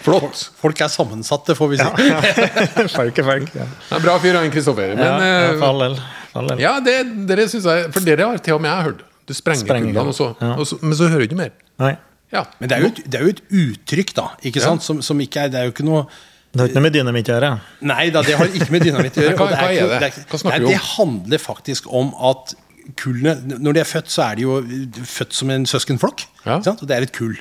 Flott! 0.02 0.40
Folk 0.58 0.80
er 0.82 0.90
sammensatte, 0.90 1.54
får 1.56 1.70
vi 1.70 1.78
si. 1.78 2.08
Folk 2.96 3.20
er 3.22 3.26
folk. 3.28 3.52
Ja, 3.54 3.66
Det 3.70 3.98
er 4.00 4.02
bra 4.02 4.16
fyr, 4.20 4.38
han 4.40 4.50
Kristoffer. 4.52 4.96
Men 4.98 5.06
ja, 5.06 5.14
eh, 5.22 5.50
for 5.60 5.68
all 5.70 5.84
del. 5.84 5.94
For 6.32 6.40
all 6.42 6.50
del. 6.50 6.62
ja, 6.64 6.72
det, 6.84 6.96
dere 7.30 7.46
synes 7.52 7.68
jeg 7.70 7.92
For 7.94 8.04
dere 8.08 8.26
har 8.32 8.42
til 8.44 8.56
og 8.56 8.64
med 8.64 8.72
jeg 8.72 8.88
hørt. 8.88 9.04
Du 9.26 9.32
sprenger 9.34 9.64
Sprenger, 9.64 9.92
kullene, 9.92 10.08
og 10.12 10.14
så, 10.14 10.26
ja. 10.40 10.52
og 10.60 10.66
så, 10.68 10.78
men 10.82 10.94
så 10.98 11.08
hører 11.08 11.24
du 11.24 11.28
ikke 11.30 11.38
mer. 11.40 11.52
Nei. 11.80 11.94
Ja. 12.34 12.42
Men 12.60 12.68
det 12.68 12.76
er 12.76 12.82
jo 12.82 12.88
et, 12.92 13.02
det 13.10 13.18
er 13.20 13.22
jo 13.28 13.32
et 13.34 13.42
uttrykk, 13.62 14.14
da. 14.16 14.24
ikke 14.42 14.60
Ja. 14.60 14.66
sant? 14.68 14.82
Som, 14.82 15.02
som 15.02 15.20
ikke 15.20 15.44
er 15.46 15.48
Det 15.54 15.60
er 15.60 15.68
jo 15.68 15.72
ikke 15.74 15.84
noe 15.86 16.04
Det 16.52 16.60
har 16.60 16.68
ikke 16.68 16.78
noe 16.80 16.82
med 16.88 16.92
dynamitt 16.98 17.28
å 17.30 17.34
gjøre. 17.36 17.50
Nei 17.90 18.10
da, 18.14 18.22
det 18.26 18.34
har 18.38 18.46
ikke 18.46 18.70
med 18.74 18.84
dynamitt 18.86 19.16
å 19.18 19.24
gjøre. 19.24 19.36
Hva- 19.40 19.48
hva 19.54 19.70
er 19.72 19.94
det? 20.04 20.10
Hva 20.30 20.38
snakker 20.42 20.60
nei, 20.60 20.66
om? 20.66 20.70
Det 20.72 20.82
handler 20.96 21.42
faktisk 21.42 21.88
om 21.90 22.12
at 22.30 22.54
kullene 23.00 23.58
Når 23.64 23.72
de 23.78 23.80
er 23.80 23.88
født, 23.88 24.10
så 24.12 24.26
er 24.28 24.36
de 24.36 24.42
jo 24.44 24.58
født 25.08 25.32
som 25.34 25.50
en 25.54 25.64
søskenflokk. 25.66 26.26
Ja. 26.44 26.58
Og 26.60 26.84
det 26.86 26.96
er 26.98 27.06
et 27.08 27.14
kull. 27.16 27.38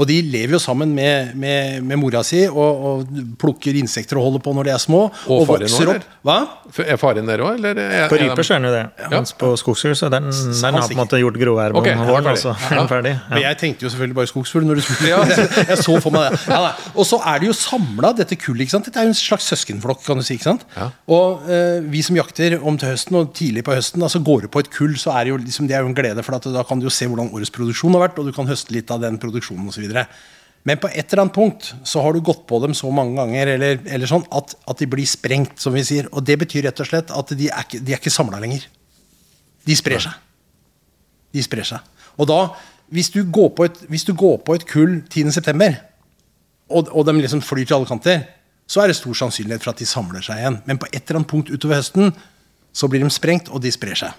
Og 0.00 0.06
de 0.08 0.14
lever 0.24 0.54
jo 0.56 0.58
sammen 0.62 0.94
med, 0.96 1.34
med, 1.36 1.82
med 1.84 1.98
mora 2.00 2.22
si 2.24 2.46
og, 2.48 2.84
og 2.88 3.10
plukker 3.40 3.76
insekter 3.76 4.16
og 4.16 4.24
holder 4.30 4.40
på 4.46 4.54
når 4.56 4.64
de 4.70 4.72
er 4.72 4.80
små. 4.80 5.02
Og 5.28 5.42
faren 5.48 5.66
vokser 5.68 5.90
opp. 5.92 6.06
Hva? 6.24 6.36
Er 6.86 6.96
faren 6.96 7.26
der 7.28 7.42
òg, 7.44 7.58
eller? 7.58 7.76
Er, 7.76 8.06
På 8.08 8.16
er 8.16 8.22
ryper 8.30 8.46
så 8.46 8.54
er 8.56 8.62
den 8.62 8.68
jo 8.70 8.72
det. 8.72 9.08
Mens 9.12 9.34
på 9.36 9.50
skogsfugl 9.60 9.92
så 9.98 10.08
den, 10.14 10.30
den 10.32 10.78
har 10.78 10.86
på 10.88 10.94
en 10.96 11.00
måte 11.02 11.20
gjort 11.20 11.36
grovær 11.42 11.74
på 11.76 11.82
Ok, 11.82 11.90
våren. 12.08 12.30
Altså. 12.32 12.54
Ja. 12.70 12.78
Den 12.78 12.88
ferdig. 12.88 13.12
Men 13.28 13.42
Ja. 13.42 13.48
jeg 13.50 13.58
tenkte 13.60 13.84
jo 13.84 13.90
selvfølgelig 13.92 14.18
bare 14.22 14.30
skogsfugl 14.32 14.64
når 14.70 14.80
du 14.80 14.84
spurte. 14.86 15.10
jeg 15.74 15.78
så 15.84 15.98
for 16.00 16.14
meg 16.16 16.30
det. 16.32 16.40
Ja, 16.48 16.72
og 16.94 17.08
så 17.12 17.20
er 17.28 17.42
det 17.44 17.50
jo 17.50 17.56
samla, 17.60 18.14
dette 18.22 18.38
kullet. 18.40 18.64
ikke 18.64 18.76
sant? 18.78 18.88
Dette 18.88 19.02
er 19.02 19.10
jo 19.10 19.12
en 19.12 19.18
slags 19.20 19.50
søskenflokk, 19.52 20.00
kan 20.06 20.16
du 20.16 20.24
si. 20.24 20.38
ikke 20.38 20.48
sant? 20.48 20.64
Ja. 20.78 20.88
Og 21.12 21.44
eh, 21.52 21.82
vi 21.92 22.00
som 22.06 22.16
jakter 22.16 22.56
om 22.62 22.80
til 22.80 22.94
høsten, 22.94 23.20
og 23.20 23.34
tidlig 23.36 23.66
på 23.68 23.76
høsten, 23.76 24.00
altså 24.08 24.22
går 24.24 24.46
du 24.46 24.52
på 24.56 24.64
et 24.64 24.72
kull, 24.72 24.96
så 24.96 25.12
er 25.18 25.28
det 25.28 25.34
jo 25.34 25.42
liksom, 25.44 25.68
det 25.68 25.76
er 25.76 25.84
jo 25.84 25.92
en 25.92 25.98
glede, 26.00 26.24
for 26.24 26.38
at 26.40 26.48
da 26.56 26.64
kan 26.64 26.80
du 26.80 26.88
jo 26.88 26.94
se 26.96 27.10
hvordan 27.12 27.28
årets 27.36 27.52
produksjon 27.52 27.92
har 27.98 28.06
vært, 28.06 28.22
og 28.22 28.30
du 28.30 28.32
kan 28.36 28.48
høste 28.48 28.72
litt 28.72 28.88
av 28.94 29.02
den 29.04 29.20
produksjonen 29.20 29.68
osv. 29.82 30.04
Men 30.62 30.78
på 30.78 30.90
et 30.92 31.02
eller 31.10 31.24
annet 31.24 31.34
punkt 31.34 31.72
så 31.88 32.02
har 32.04 32.14
du 32.14 32.22
gått 32.22 32.44
på 32.46 32.60
dem 32.62 32.74
så 32.78 32.90
mange 32.94 33.16
ganger 33.18 33.54
eller, 33.56 33.80
eller 33.82 34.06
sånn, 34.06 34.22
at, 34.30 34.54
at 34.70 34.78
de 34.78 34.86
blir 34.90 35.08
sprengt, 35.10 35.56
som 35.58 35.74
vi 35.74 35.82
sier. 35.86 36.06
Og 36.14 36.22
det 36.26 36.38
betyr 36.38 36.68
rett 36.68 36.82
og 36.84 36.86
slett 36.86 37.10
at 37.10 37.32
de 37.38 37.48
er 37.50 37.66
ikke, 37.66 37.80
de 37.82 37.94
er 37.94 37.98
ikke 37.98 38.14
samla 38.14 38.38
lenger. 38.42 38.68
De 39.66 39.78
sprer 39.78 40.04
seg. 40.06 40.14
De 41.34 41.42
sprer 41.42 41.66
seg. 41.66 42.06
Og 42.20 42.28
da, 42.30 42.38
hvis 42.94 43.10
du 43.10 43.24
går 43.24 43.50
på 43.56 43.66
et, 43.66 43.82
hvis 43.90 44.06
du 44.06 44.14
går 44.14 44.38
på 44.46 44.54
et 44.58 44.68
kull 44.70 45.00
10.9., 45.10 45.72
og, 46.72 46.88
og 46.88 47.04
de 47.04 47.18
liksom 47.18 47.42
flyr 47.44 47.66
til 47.66 47.80
alle 47.80 47.90
kanter, 47.90 48.22
så 48.70 48.80
er 48.80 48.88
det 48.88 48.96
stor 48.96 49.16
sannsynlighet 49.18 49.64
for 49.64 49.74
at 49.74 49.82
de 49.82 49.88
samler 49.88 50.24
seg 50.24 50.40
igjen. 50.40 50.60
Men 50.68 50.78
på 50.80 50.88
et 50.92 51.02
eller 51.02 51.20
annet 51.20 51.32
punkt 51.32 51.50
utover 51.52 51.80
høsten 51.80 52.14
så 52.72 52.88
blir 52.88 53.02
de 53.02 53.10
sprengt, 53.12 53.50
og 53.52 53.60
de 53.60 53.72
sprer 53.74 53.98
seg. 53.98 54.14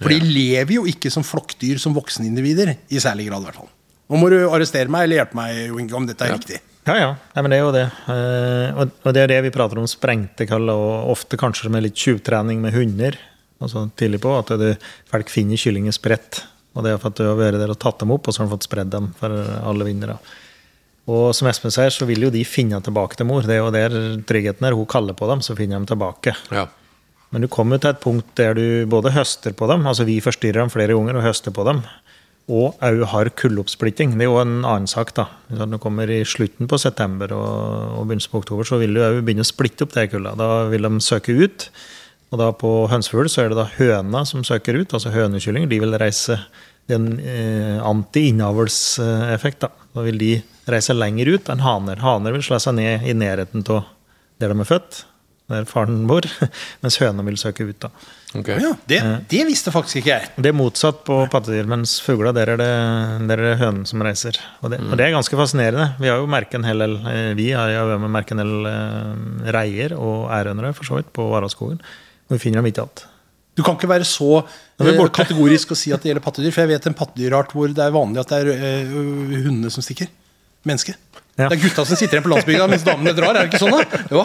For 0.00 0.10
de 0.10 0.18
lever 0.26 0.74
jo 0.74 0.88
ikke 0.90 1.12
som 1.12 1.22
flokkdyr 1.26 1.78
som 1.78 1.94
voksenindivider, 1.94 2.72
i 2.90 3.02
særlig 3.02 3.28
grad. 3.28 3.44
i 3.44 3.50
hvert 3.50 3.60
fall. 3.60 3.70
Nå 4.10 4.20
må 4.20 4.30
du 4.32 4.38
arrestere 4.44 4.92
meg 4.92 5.06
eller 5.06 5.22
hjelpe 5.22 5.38
meg 5.38 5.58
Jo 5.64 5.80
Inge, 5.80 5.96
om 5.96 6.08
dette 6.08 6.26
er 6.26 6.34
riktig. 6.36 6.60
Ja, 6.84 6.96
ja. 7.00 7.10
Nei, 7.32 7.42
men 7.44 7.52
det 7.52 7.58
er 7.58 7.62
jo 7.62 7.72
det. 7.72 7.84
Eh, 8.12 8.76
og, 8.76 8.96
og 9.04 9.14
det 9.16 9.22
er 9.22 9.30
det 9.32 9.38
vi 9.46 9.52
prater 9.54 9.80
om 9.80 9.86
sprengte 9.88 10.44
kall, 10.48 10.68
og 10.68 11.12
ofte 11.14 11.38
kanskje 11.40 11.72
med 11.72 11.86
litt 11.86 11.96
tjuvtrening 11.96 12.60
med 12.60 12.76
hunder. 12.76 13.16
Altså 13.64 13.86
tidlig 13.96 14.20
på, 14.20 14.34
at 14.36 14.52
du, 14.60 14.66
folk 15.08 15.32
finner 15.32 15.60
kyllinger 15.60 15.96
spredt. 15.96 16.42
Og 16.74 16.84
det 16.84 16.92
er 16.92 17.00
for 17.00 17.14
at 17.14 17.20
du 17.20 17.24
har 17.24 17.38
vært 17.38 17.60
der 17.62 17.72
og 17.72 17.80
tatt 17.80 18.02
dem 18.02 18.12
opp, 18.12 18.28
og 18.28 18.34
så 18.34 18.42
har 18.42 18.50
du 18.50 18.56
fått 18.58 18.68
spredd 18.68 18.92
dem 18.92 19.12
for 19.16 19.32
alle 19.32 19.88
vinnere. 19.88 20.18
Og 21.08 21.34
som 21.36 21.48
Espen 21.48 21.72
sier, 21.72 21.92
så 21.92 22.06
vil 22.08 22.26
jo 22.26 22.32
de 22.32 22.42
finne 22.48 22.80
tilbake 22.84 23.16
til 23.16 23.28
mor. 23.28 23.44
Det 23.44 23.56
er 23.56 23.62
jo 23.62 23.72
der 23.72 23.96
tryggheten 24.28 24.68
er. 24.68 24.76
Hun 24.76 24.88
kaller 24.88 25.16
på 25.16 25.28
dem, 25.30 25.44
så 25.44 25.56
finner 25.56 25.80
de 25.80 25.92
tilbake. 25.92 26.32
Ja. 26.52 26.66
Men 27.34 27.44
du 27.44 27.48
kommer 27.50 27.80
til 27.80 27.90
et 27.92 28.02
punkt 28.02 28.28
der 28.38 28.56
du 28.56 28.86
både 28.90 29.12
høster 29.14 29.56
på 29.56 29.66
dem, 29.66 29.88
altså 29.90 30.06
vi 30.06 30.20
forstyrrer 30.22 30.60
dem 30.62 30.70
flere 30.72 30.94
ganger 30.94 31.18
og 31.18 31.24
høster 31.26 31.54
på 31.54 31.64
dem, 31.66 31.80
og 32.52 32.76
òg 32.84 33.02
har 33.08 33.30
kulloppsplitting. 33.40 34.18
Det 34.18 34.26
er 34.26 34.28
jo 34.28 34.40
en 34.42 34.58
annen 34.62 34.88
sak. 34.90 35.14
da. 35.16 35.28
Når 35.48 35.74
du 35.74 35.78
kommer 35.80 36.10
i 36.10 36.24
slutten 36.28 36.68
på 36.68 36.78
september 36.78 37.32
og, 37.32 38.00
og 38.00 38.06
begynnelsen 38.08 38.32
på 38.34 38.42
oktober, 38.42 38.68
så 38.68 38.78
vil 38.82 38.92
du 38.94 39.00
òg 39.00 39.22
begynne 39.24 39.46
å 39.46 39.48
splitte 39.48 39.86
opp 39.86 39.94
de 39.96 40.06
kulla. 40.12 40.34
Da 40.36 40.68
vil 40.68 40.84
de 40.84 41.00
søke 41.00 41.32
ut, 41.32 41.70
Og 42.34 42.38
da 42.40 42.48
på 42.50 42.88
hønsefugl 42.90 43.28
så 43.30 43.44
er 43.44 43.52
det 43.52 43.56
da 43.60 43.68
høna 43.76 44.24
som 44.26 44.42
søker 44.42 44.74
ut, 44.74 44.90
altså 44.96 45.12
hønekylling. 45.14 45.68
De 45.70 45.78
vil 45.78 45.94
reise 46.00 46.40
det 46.84 46.96
er 46.96 47.00
en 47.00 47.20
eh, 47.20 47.78
anti-innavlseffekt. 47.80 49.62
Da. 49.64 49.70
da 49.94 50.04
vil 50.04 50.18
de 50.20 50.32
reise 50.68 50.96
lenger 50.96 51.30
ut 51.36 51.48
enn 51.52 51.62
haner. 51.64 52.02
Haner 52.02 52.34
vil 52.34 52.44
slå 52.44 52.58
seg 52.60 52.76
ned 52.76 53.06
i 53.08 53.14
nærheten 53.16 53.64
av 53.72 53.86
der 54.42 54.50
de 54.50 54.60
er 54.60 54.68
født, 54.68 55.04
der 55.52 55.68
faren 55.70 56.04
bor, 56.10 56.26
mens 56.82 56.98
høna 57.00 57.24
vil 57.24 57.38
søke 57.40 57.68
ut. 57.68 57.78
da. 57.86 57.92
Ok. 58.34 58.48
Ja, 58.58 58.72
det, 58.90 58.98
det 59.30 59.42
visste 59.46 59.70
faktisk 59.70 60.00
ikke 60.00 60.10
jeg. 60.10 60.30
Det 60.42 60.50
er 60.50 60.56
motsatt 60.58 61.04
på 61.06 61.20
pattedyr, 61.30 61.68
mens 61.70 61.96
fugler 62.02 62.34
der 62.34 62.50
er 62.54 62.58
det, 62.58 62.70
der 63.30 63.38
er 63.38 63.50
det 63.52 63.60
hønen 63.60 63.84
som 63.86 64.02
reiser. 64.02 64.40
Og 64.60 64.72
det, 64.72 64.80
og 64.82 64.98
det 64.98 65.06
er 65.06 65.14
ganske 65.14 65.38
fascinerende. 65.38 65.92
Vi 66.02 66.10
har 66.10 66.18
jo 66.18 66.26
merket 66.30 66.58
en 66.58 66.66
hel 66.66 66.82
del 66.82 66.96
eh, 67.12 67.30
Vi 67.38 67.52
har 67.54 67.70
jo 67.70 67.98
merket 68.02 68.34
en 68.34 68.42
del 68.42 68.70
eh, 68.72 69.50
reier 69.54 69.94
og 69.94 70.32
ærhønere 70.34 70.74
for 70.74 70.90
så 70.90 70.98
vidt 70.98 71.12
på 71.14 71.28
Varaskogen. 71.30 71.78
Og 72.26 72.36
vi 72.36 72.42
finner 72.42 72.58
dem 72.58 72.72
ikke 72.72 72.82
igjen. 72.82 73.10
Du 73.54 73.62
kan 73.62 73.78
ikke 73.78 73.92
være 73.92 74.06
så 74.08 74.40
eh, 74.42 75.02
kategorisk 75.14 75.76
og 75.76 75.78
si 75.78 75.94
at 75.94 76.02
det 76.02 76.10
gjelder 76.10 76.24
pattedyr. 76.24 76.50
For 76.50 76.64
jeg 76.64 76.74
vet 76.74 76.90
en 76.90 76.98
pattedyrart 76.98 77.54
hvor 77.54 77.70
det 77.70 77.86
er 77.86 77.94
vanlig 77.94 78.24
at 78.24 78.34
det 78.34 78.40
er 78.42 78.54
eh, 78.56 78.94
hundene 79.46 79.70
som 79.70 79.84
stikker. 79.86 80.10
Menneske. 80.66 80.96
Ja. 81.36 81.48
Det 81.50 81.56
er 81.56 81.62
gutta 81.64 81.82
som 81.84 81.98
sitter 81.98 82.14
igjen 82.14 82.24
på 82.28 82.30
landsbygda 82.30 82.66
mens 82.70 82.84
damene 82.86 83.12
drar. 83.16 83.34
Er 83.34 83.48
det 83.48 83.50
ikke 83.50 83.58
sånn, 83.64 83.74
da? 83.74 84.02
Jo. 84.14 84.22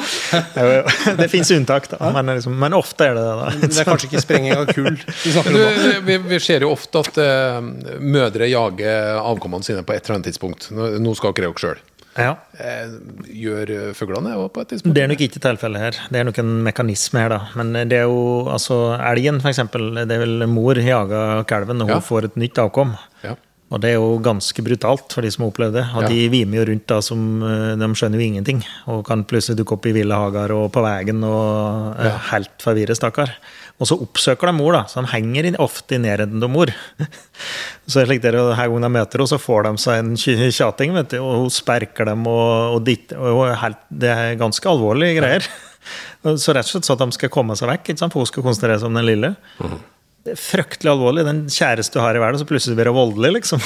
Det 1.23 1.27
fins 1.31 1.49
unntak, 1.55 1.87
da, 1.89 2.11
men, 2.13 2.29
liksom, 2.37 2.53
men 2.61 2.75
ofte 2.77 3.07
er 3.09 3.15
det 3.17 3.23
det. 3.25 3.35
da. 3.39 3.49
Det 3.63 3.79
er 3.81 3.87
kanskje 3.89 4.09
ikke 4.11 4.21
sprenging 4.21 4.53
av 4.53 4.69
kull 4.69 4.91
vi 4.93 5.31
snakker 5.33 5.55
Du, 5.57 5.61
om. 5.65 6.05
vi, 6.05 6.17
vi 6.35 6.39
ser 6.45 6.65
jo 6.67 6.69
ofte 6.75 7.01
at 7.01 7.17
uh, 7.17 7.57
mødre 7.99 8.49
jager 8.51 9.17
avkommene 9.23 9.65
sine 9.65 9.81
på 9.87 9.95
et 9.97 10.03
eller 10.05 10.19
annet 10.19 10.29
tidspunkt. 10.29 10.69
Nå, 10.75 10.91
nå 11.01 11.15
skal 11.17 11.33
dere 11.39 11.49
jo 11.49 11.57
sjøl. 11.65 11.81
Ja. 12.19 12.33
Eh, 12.59 12.89
gjør 13.41 13.69
eh, 13.71 13.89
fuglene 13.95 14.31
det 14.33 14.47
på 14.53 14.61
et 14.65 14.71
tidspunkt? 14.73 14.95
Det 14.97 15.03
er 15.05 15.11
nok 15.11 15.21
ikke 15.23 15.39
tilfellet 15.45 15.83
her. 15.85 15.99
Det 16.11 16.19
er 16.19 16.25
nok 16.27 16.39
en 16.41 16.49
mekanisme 16.65 17.21
her, 17.21 17.29
da. 17.31 17.37
Men 17.57 17.69
det 17.89 17.99
er 18.01 18.09
jo 18.09 18.23
altså 18.51 18.79
Elgen, 18.97 19.37
for 19.43 19.49
eksempel. 19.53 19.85
Det 20.03 20.17
er 20.17 20.23
vel 20.25 20.43
mor 20.51 20.75
jager 20.81 21.45
kalven 21.47 21.79
når 21.79 21.87
hun 21.93 21.95
Ja. 21.95 22.01
får 22.03 22.27
et 22.31 22.35
nytt 22.41 22.59
avkom. 22.59 22.91
Ja. 23.23 23.37
Og 23.69 23.77
det 23.83 23.91
er 23.91 23.99
jo 23.99 24.15
ganske 24.25 24.63
brutalt 24.65 25.13
for 25.13 25.21
de 25.21 25.29
som 25.29 25.43
har 25.45 25.51
opplevd 25.51 25.75
det. 25.77 25.83
Og 25.93 26.01
Ja. 26.03 26.09
de 26.09 26.23
vimer 26.33 26.57
jo 26.57 26.65
rundt 26.71 26.87
da 26.89 26.99
som 27.05 27.43
eh, 27.45 27.75
De 27.77 27.89
skjønner 27.93 28.17
jo 28.17 28.25
ingenting. 28.25 28.63
Og 28.89 29.03
kan 29.05 29.21
plutselig 29.29 29.59
dukke 29.59 29.75
opp 29.77 29.85
i 29.85 29.93
ville 29.93 30.15
hager 30.17 30.51
og 30.55 30.71
på 30.73 30.81
veien 30.81 31.23
og 31.23 31.99
ja. 32.01 32.15
helt 32.31 32.55
forvirre, 32.65 32.97
stakkar. 32.97 33.35
Og 33.79 33.87
så 33.87 33.95
oppsøker 33.95 34.49
de 34.49 34.53
mor, 34.57 34.73
da. 34.73 34.81
Så 34.89 34.99
de 35.05 35.11
henger 35.13 35.53
ofte 35.61 35.95
i 35.95 36.01
nærheten 36.01 36.41
av 36.43 36.49
mor. 36.51 36.71
Så 37.89 38.03
slik 38.05 38.21
der, 38.21 38.35
her 38.53 38.67
Hver 38.67 38.73
gang 38.73 38.83
de 38.83 38.89
møter 38.97 39.21
henne, 39.21 39.29
så 39.31 39.39
får 39.39 39.63
de 39.69 39.71
seg 39.81 40.01
en 40.01 40.17
tjating, 40.51 40.93
vet 40.97 41.13
du, 41.13 41.19
og 41.23 41.45
hun 41.45 41.53
sperker 41.53 42.05
dem. 42.11 42.25
og, 42.27 42.75
og, 42.75 42.83
ditt, 42.85 43.13
og 43.15 43.45
helt, 43.61 43.79
Det 43.89 44.09
er 44.11 44.35
ganske 44.41 44.67
alvorlige 44.69 45.21
greier. 45.21 45.47
Så 46.43 46.51
rett 46.53 46.67
og 46.67 46.73
slett 46.73 46.85
så 46.85 46.97
at 46.97 46.99
de 47.05 47.15
skal 47.15 47.31
komme 47.31 47.55
seg 47.55 47.69
vekk, 47.71 47.93
ikke 47.93 48.01
sant? 48.01 48.11
for 48.11 48.19
hun 48.19 48.27
skal 48.27 48.43
konsentrere 48.43 48.81
seg 48.81 48.89
om 48.91 48.97
den 48.99 49.07
lille. 49.07 49.29
Det 50.25 50.35
er 50.35 50.39
fryktelig 50.41 50.91
alvorlig. 50.91 51.25
Den 51.27 51.45
kjæreste 51.51 51.97
du 51.97 52.03
har 52.03 52.17
i 52.17 52.21
verden, 52.21 52.39
så 52.41 52.47
plutselig 52.47 52.77
blir 52.77 52.91
hun 52.91 52.99
voldelig, 52.99 53.39
liksom. 53.39 53.61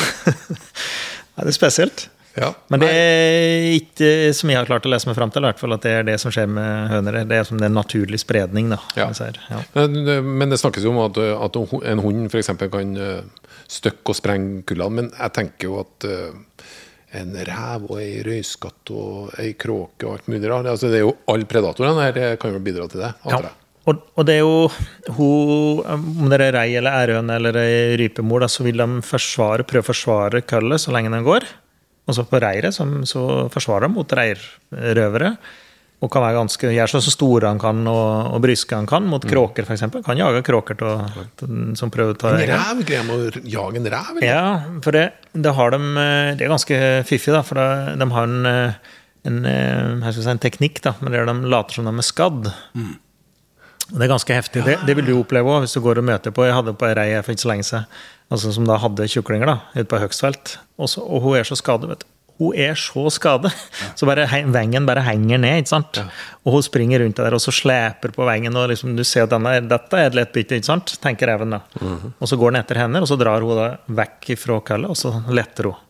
det 1.37 1.47
er 1.49 1.55
spesielt. 1.55 2.07
Ja. 2.33 2.49
Men 2.73 2.81
det 2.81 2.89
er 2.89 3.67
ikke 3.75 4.07
som 4.33 4.49
jeg 4.49 4.57
har 4.57 4.65
klart 4.65 4.87
å 4.87 4.91
lese 4.91 5.05
meg 5.05 5.17
fram 5.17 5.31
til, 5.33 5.43
i 5.45 5.51
hvert 5.51 5.61
fall 5.61 5.75
at 5.75 5.83
det 5.85 5.91
er 5.99 6.07
det 6.07 6.15
som 6.21 6.33
skjer 6.33 6.49
med 6.49 6.89
høner. 6.89 7.19
Det 7.29 7.37
er 7.37 7.45
som 7.45 7.59
det 7.59 7.67
er 7.67 7.73
en 7.73 7.77
naturlig 7.77 8.19
spredning, 8.23 8.71
da. 8.73 8.79
Ja. 8.97 9.09
Ja. 9.19 9.61
Men, 9.75 9.99
men 10.39 10.53
det 10.53 10.61
snakkes 10.61 10.85
jo 10.85 10.95
om 10.95 11.03
at, 11.05 11.19
at 11.19 11.59
en 11.61 12.01
hund 12.01 12.25
f.eks. 12.31 12.53
kan 12.73 12.95
eh, 12.97 13.49
støkke 13.69 14.15
og 14.15 14.17
sprenge 14.17 14.63
kullene. 14.69 15.01
Men 15.01 15.11
jeg 15.13 15.35
tenker 15.37 15.69
jo 15.69 15.79
at 15.83 16.09
eh, 16.09 16.73
en 17.21 17.35
rev 17.45 17.89
og 17.91 17.99
ei 18.01 18.23
røyskatt 18.25 18.93
og 18.97 19.35
ei 19.41 19.51
kråke 19.59 20.07
og 20.07 20.15
alt 20.15 20.31
mulig 20.33 20.49
rart 20.49 20.65
altså 20.71 20.89
Det 20.89 20.97
er 20.97 21.03
jo 21.05 21.11
alle 21.29 21.45
predatorene 21.45 22.07
her 22.07 22.39
kan 22.41 22.55
jo 22.55 22.63
bidra 22.65 22.87
til 22.89 23.03
det. 23.05 23.11
Ja. 23.13 23.29
antar 23.29 23.51
jeg. 23.51 23.59
Og, 23.83 23.99
og 24.15 24.27
det 24.27 24.37
er 24.37 24.45
jo 24.45 24.69
hun, 25.17 25.81
Om 25.83 26.29
det 26.31 26.39
er 26.39 26.55
rei 26.55 26.69
eller 26.79 27.01
ærhøne 27.03 27.35
eller 27.39 27.59
ei 27.59 27.97
rypemor, 27.99 28.45
da, 28.45 28.51
så 28.51 28.63
vil 28.63 28.79
de 28.79 28.87
forsvare, 29.03 29.65
prøve 29.67 29.83
å 29.83 29.89
forsvare 29.91 30.43
køllet 30.47 30.85
så 30.85 30.93
lenge 30.95 31.11
den 31.11 31.25
går. 31.27 31.47
Og 32.07 32.15
så 32.15 32.25
på 32.27 32.39
reiret 32.43 32.75
som, 32.75 33.01
så 33.07 33.49
forsvarer 33.51 33.87
de 33.87 33.95
mot 33.95 34.17
reirrøvere. 34.19 35.35
Og 36.03 36.09
kan 36.11 36.23
være 36.25 36.35
ganske, 36.35 36.71
gjøre 36.75 36.99
så 36.99 37.11
store 37.13 37.47
han 37.47 37.59
kan 37.61 37.77
og, 37.87 38.33
og 38.35 38.41
bryske 38.43 38.75
han 38.75 38.87
kan, 38.89 39.05
mot 39.07 39.23
kråker 39.23 39.63
f.eks. 39.63 39.85
Kan 40.03 40.19
jage 40.19 40.41
kråker 40.43 40.75
til, 40.79 41.21
til, 41.39 41.53
som 41.79 41.91
prøver 41.93 42.15
å 42.15 42.19
ta 42.19 42.33
En 42.33 42.41
ræv? 42.43 42.81
Greier 42.89 43.05
de 43.07 43.13
å 43.15 43.45
jage 43.53 43.79
en 43.79 43.87
ræv? 43.93 44.09
eller? 44.17 44.27
Ja, 44.27 44.81
for 44.83 44.99
det, 44.99 45.05
det 45.31 45.55
har 45.55 45.71
de 45.75 45.79
eh, 45.79 46.33
Det 46.35 46.43
er 46.43 46.51
ganske 46.51 46.81
fiffig, 47.07 47.31
da. 47.35 47.39
For 47.47 47.59
da, 47.59 47.95
de 47.99 48.09
har 48.17 48.27
en, 48.27 48.51
eh, 48.51 48.91
en, 49.31 49.39
eh, 49.47 50.11
si, 50.11 50.27
en 50.27 50.43
teknikk 50.43 50.83
da, 50.83 50.97
men 50.99 51.15
der 51.15 51.31
de 51.31 51.37
later 51.55 51.79
som 51.79 51.87
de 51.87 51.95
er 51.95 52.09
skadd. 52.09 52.51
Og 52.51 52.91
Det 53.91 54.05
er 54.05 54.11
ganske 54.13 54.35
heftig. 54.35 54.63
Det, 54.65 54.77
det 54.87 54.95
vil 54.97 55.09
du 55.09 55.13
oppleve 55.17 55.51
òg 55.51 55.65
hvis 55.65 55.75
du 55.75 55.81
går 55.83 55.99
og 55.99 56.07
møter 56.07 56.33
på 56.33 56.45
Jeg 56.47 56.55
hadde 56.55 56.73
på 56.79 56.87
ei 56.87 56.95
rei 56.97 57.07
for 57.21 57.35
ikke 57.35 57.43
så 57.43 57.51
lenge 57.51 57.67
siden 57.67 57.85
altså, 58.31 58.53
som 58.55 58.65
da 58.67 58.79
hadde 58.81 59.09
kjuklinger 59.11 59.49
da, 59.49 59.59
ute 59.75 59.89
på 59.91 59.99
Høgstfelt. 60.01 60.57
Og, 60.79 60.89
så, 60.89 61.03
og 61.03 61.23
hun 61.25 61.37
er 61.37 61.47
så 61.47 61.57
skadet, 61.59 61.89
vet 61.91 62.05
du. 62.05 62.09
Hun 62.41 62.55
er 62.57 62.73
så 62.79 63.03
skadet, 63.13 63.51
så 63.99 64.07
bare 64.09 64.25
vengen 64.51 64.87
bare 64.89 65.03
henger 65.05 65.37
ned. 65.43 65.59
ikke 65.61 65.73
sant? 65.75 65.99
Og 66.43 66.55
hun 66.55 66.65
springer 66.65 67.03
rundt 67.03 67.19
der 67.21 67.35
og 67.37 67.43
så 67.43 67.53
sleper 67.53 68.15
på 68.15 68.25
vengen. 68.25 68.55
og 68.57 68.71
liksom, 68.71 68.95
Du 68.97 69.03
ser 69.05 69.27
at 69.27 69.35
denne, 69.35 69.59
dette 69.69 69.99
er 69.99 70.09
et 70.09 70.17
lett 70.17 70.33
bytte, 70.33 70.57
ikke 70.57 70.71
sant? 70.71 70.95
tenker 71.03 71.29
reven 71.29 71.53
da. 71.53 71.61
Og 72.17 72.29
så 72.31 72.39
går 72.39 72.55
den 72.55 72.63
etter 72.63 72.81
henne, 72.81 73.03
og 73.03 73.11
så 73.11 73.19
drar 73.21 73.45
hun 73.45 73.59
da 73.59 73.69
vekk 74.01 74.33
fra 74.41 74.59
kullet, 74.65 74.89
og 74.89 74.97
så 74.97 75.13
letter 75.29 75.69
hun. 75.69 75.81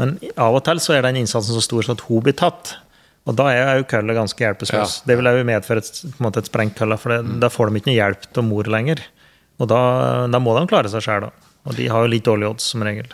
Men 0.00 0.16
av 0.40 0.56
og 0.56 0.64
til 0.66 0.80
så 0.82 0.96
er 0.96 1.04
den 1.04 1.20
innsatsen 1.20 1.56
så 1.56 1.62
stor 1.64 1.84
så 1.86 1.96
at 1.96 2.04
hun 2.08 2.22
blir 2.24 2.36
tatt. 2.36 2.76
Og 3.22 3.36
da 3.38 3.48
er 3.54 3.78
jo 3.78 3.88
kølla 3.90 4.16
ganske 4.16 4.42
hjelpeløs. 4.42 4.72
Ja. 4.74 4.86
Det 5.06 5.16
vil 5.18 5.30
jo 5.30 5.46
medføre 5.46 5.82
et, 5.84 5.90
på 6.02 6.16
en 6.18 6.26
måte 6.26 6.42
et 6.42 6.50
sprengt 6.50 6.78
kølle, 6.78 6.98
for 6.98 7.14
det, 7.14 7.36
da 7.42 7.50
får 7.52 7.70
de 7.70 7.78
ikke 7.78 7.92
noe 7.92 7.98
hjelp 7.98 8.30
av 8.42 8.46
mor 8.48 8.70
lenger. 8.74 9.02
Og 9.62 9.68
da, 9.70 9.82
da 10.32 10.40
må 10.42 10.56
de 10.58 10.64
klare 10.70 10.90
seg 10.90 11.04
sjøl, 11.04 11.28
da. 11.28 11.50
Og 11.68 11.76
de 11.78 11.86
har 11.92 12.02
jo 12.02 12.10
litt 12.10 12.26
dårlige 12.26 12.50
odds, 12.50 12.72
som 12.74 12.82
regel. 12.82 13.12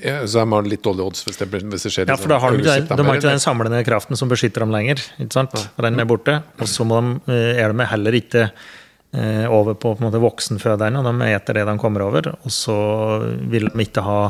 Ja, 0.00 0.20
så 0.24 0.40
de 0.40 0.52
har 0.54 0.68
litt 0.70 0.84
dårlige 0.86 1.10
odds 1.10 1.24
hvis 1.26 1.40
det, 1.40 1.48
hvis 1.50 1.84
det 1.84 1.92
skjer 1.92 2.08
Ja, 2.08 2.16
for 2.16 2.32
da 2.32 2.38
har 2.40 2.54
de, 2.54 2.62
aggressivt, 2.62 2.92
de 2.96 3.04
har 3.04 3.18
ikke 3.18 3.32
den 3.34 3.42
samlende 3.42 3.80
kraften 3.84 4.16
som 4.16 4.30
beskytter 4.30 4.64
dem 4.64 4.72
lenger. 4.72 5.02
ikke 5.20 5.34
sant? 5.34 5.56
Ja. 5.58 5.88
Den 5.88 6.00
er 6.00 6.08
borte. 6.08 6.38
Og 6.62 6.70
så 6.70 6.86
må 6.88 7.00
de, 7.02 7.34
eh, 7.34 7.60
er 7.60 7.74
de 7.74 7.88
heller 7.90 8.16
ikke 8.16 8.46
eh, 8.46 9.44
over 9.50 9.74
på, 9.74 9.92
på 9.92 10.00
en 10.00 10.08
måte 10.08 10.22
voksenføderne, 10.22 11.02
og 11.02 11.10
de 11.10 11.34
eter 11.34 11.58
det 11.58 11.66
de 11.68 11.76
kommer 11.82 12.06
over. 12.06 12.30
Og 12.38 12.54
så 12.54 12.78
vil 13.50 13.68
de 13.68 13.84
ikke 13.84 14.06
ha 14.06 14.20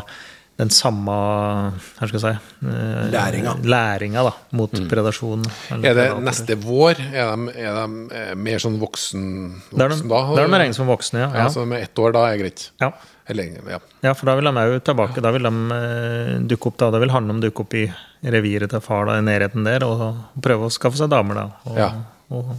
den 0.60 0.70
samme 0.70 1.14
hva 1.14 2.06
skal 2.08 2.16
jeg 2.18 2.22
si, 2.22 2.32
eh, 2.68 3.04
Læringa. 3.14 3.54
læringa 3.64 4.24
da, 4.28 4.32
mot 4.58 4.70
predasjon. 4.90 5.42
eller 5.70 5.78
Mm. 5.80 5.84
Er 5.84 5.94
det 5.94 6.06
predator. 6.08 6.24
neste 6.28 6.56
vår? 6.60 7.00
Er 7.14 7.30
de, 7.36 7.54
er 7.60 7.78
de 7.78 8.18
eh, 8.20 8.34
mer 8.36 8.58
sånn 8.62 8.76
voksen, 8.80 9.24
Da 9.72 9.84
er 9.86 9.88
de, 9.88 9.94
voksen 9.96 10.08
da? 10.12 10.20
da 10.36 10.42
er 10.44 10.52
de 10.52 10.60
regnet 10.64 10.76
som 10.76 10.86
voksne, 10.90 11.22
ja. 11.24 11.30
Ja, 11.32 11.46
ja. 11.46 11.48
så 11.54 11.64
med 11.66 11.82
ett 11.82 11.94
år 11.98 12.12
da 12.12 12.26
er 12.32 12.38
greit? 12.44 12.70
ja. 12.80 12.92
Eller, 13.30 13.44
ja. 13.70 13.78
Ja, 14.02 14.10
for 14.18 14.26
da 14.26 14.32
vil 14.34 14.48
de 14.48 14.50
òg 14.58 14.80
tilbake. 14.82 15.20
Da 15.22 15.30
vil 15.30 15.44
de 15.46 15.50
eh, 15.76 16.30
dukke 16.50 16.66
opp 16.66 16.78
da. 16.82 16.88
Da 16.90 16.98
vil 16.98 17.12
Hannum 17.14 17.38
dukke 17.40 17.60
opp 17.62 17.74
i 17.78 17.84
reviret 18.26 18.72
til 18.72 18.80
far 18.82 19.06
da, 19.06 19.18
i 19.20 19.22
nærheten 19.22 19.62
der 19.62 19.84
og 19.86 20.00
prøve 20.42 20.66
å 20.66 20.72
skaffe 20.74 20.98
seg 20.98 21.12
damer, 21.12 21.38
da. 21.38 21.44
Og, 21.70 21.76
Ja. 21.78 21.92
og 22.34 22.50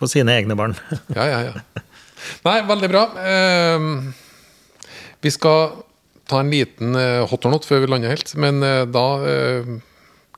få 0.00 0.08
sine 0.08 0.32
egne 0.32 0.56
barn. 0.56 0.72
Ja, 1.12 1.26
ja, 1.28 1.42
ja. 1.50 1.82
Nei, 2.46 2.56
veldig 2.64 2.88
bra. 2.88 3.02
Uh, 3.20 4.12
vi 5.20 5.30
skal 5.34 5.84
ta 6.30 6.40
en 6.40 6.52
liten 6.52 6.94
eh, 6.98 7.24
hot 7.30 7.44
or 7.46 7.52
not 7.54 7.66
før 7.68 7.82
vi 7.84 7.90
lander 7.92 8.14
helt. 8.14 8.32
Men 8.40 8.62
eh, 8.64 8.84
da 8.90 9.04
eh, 9.28 9.74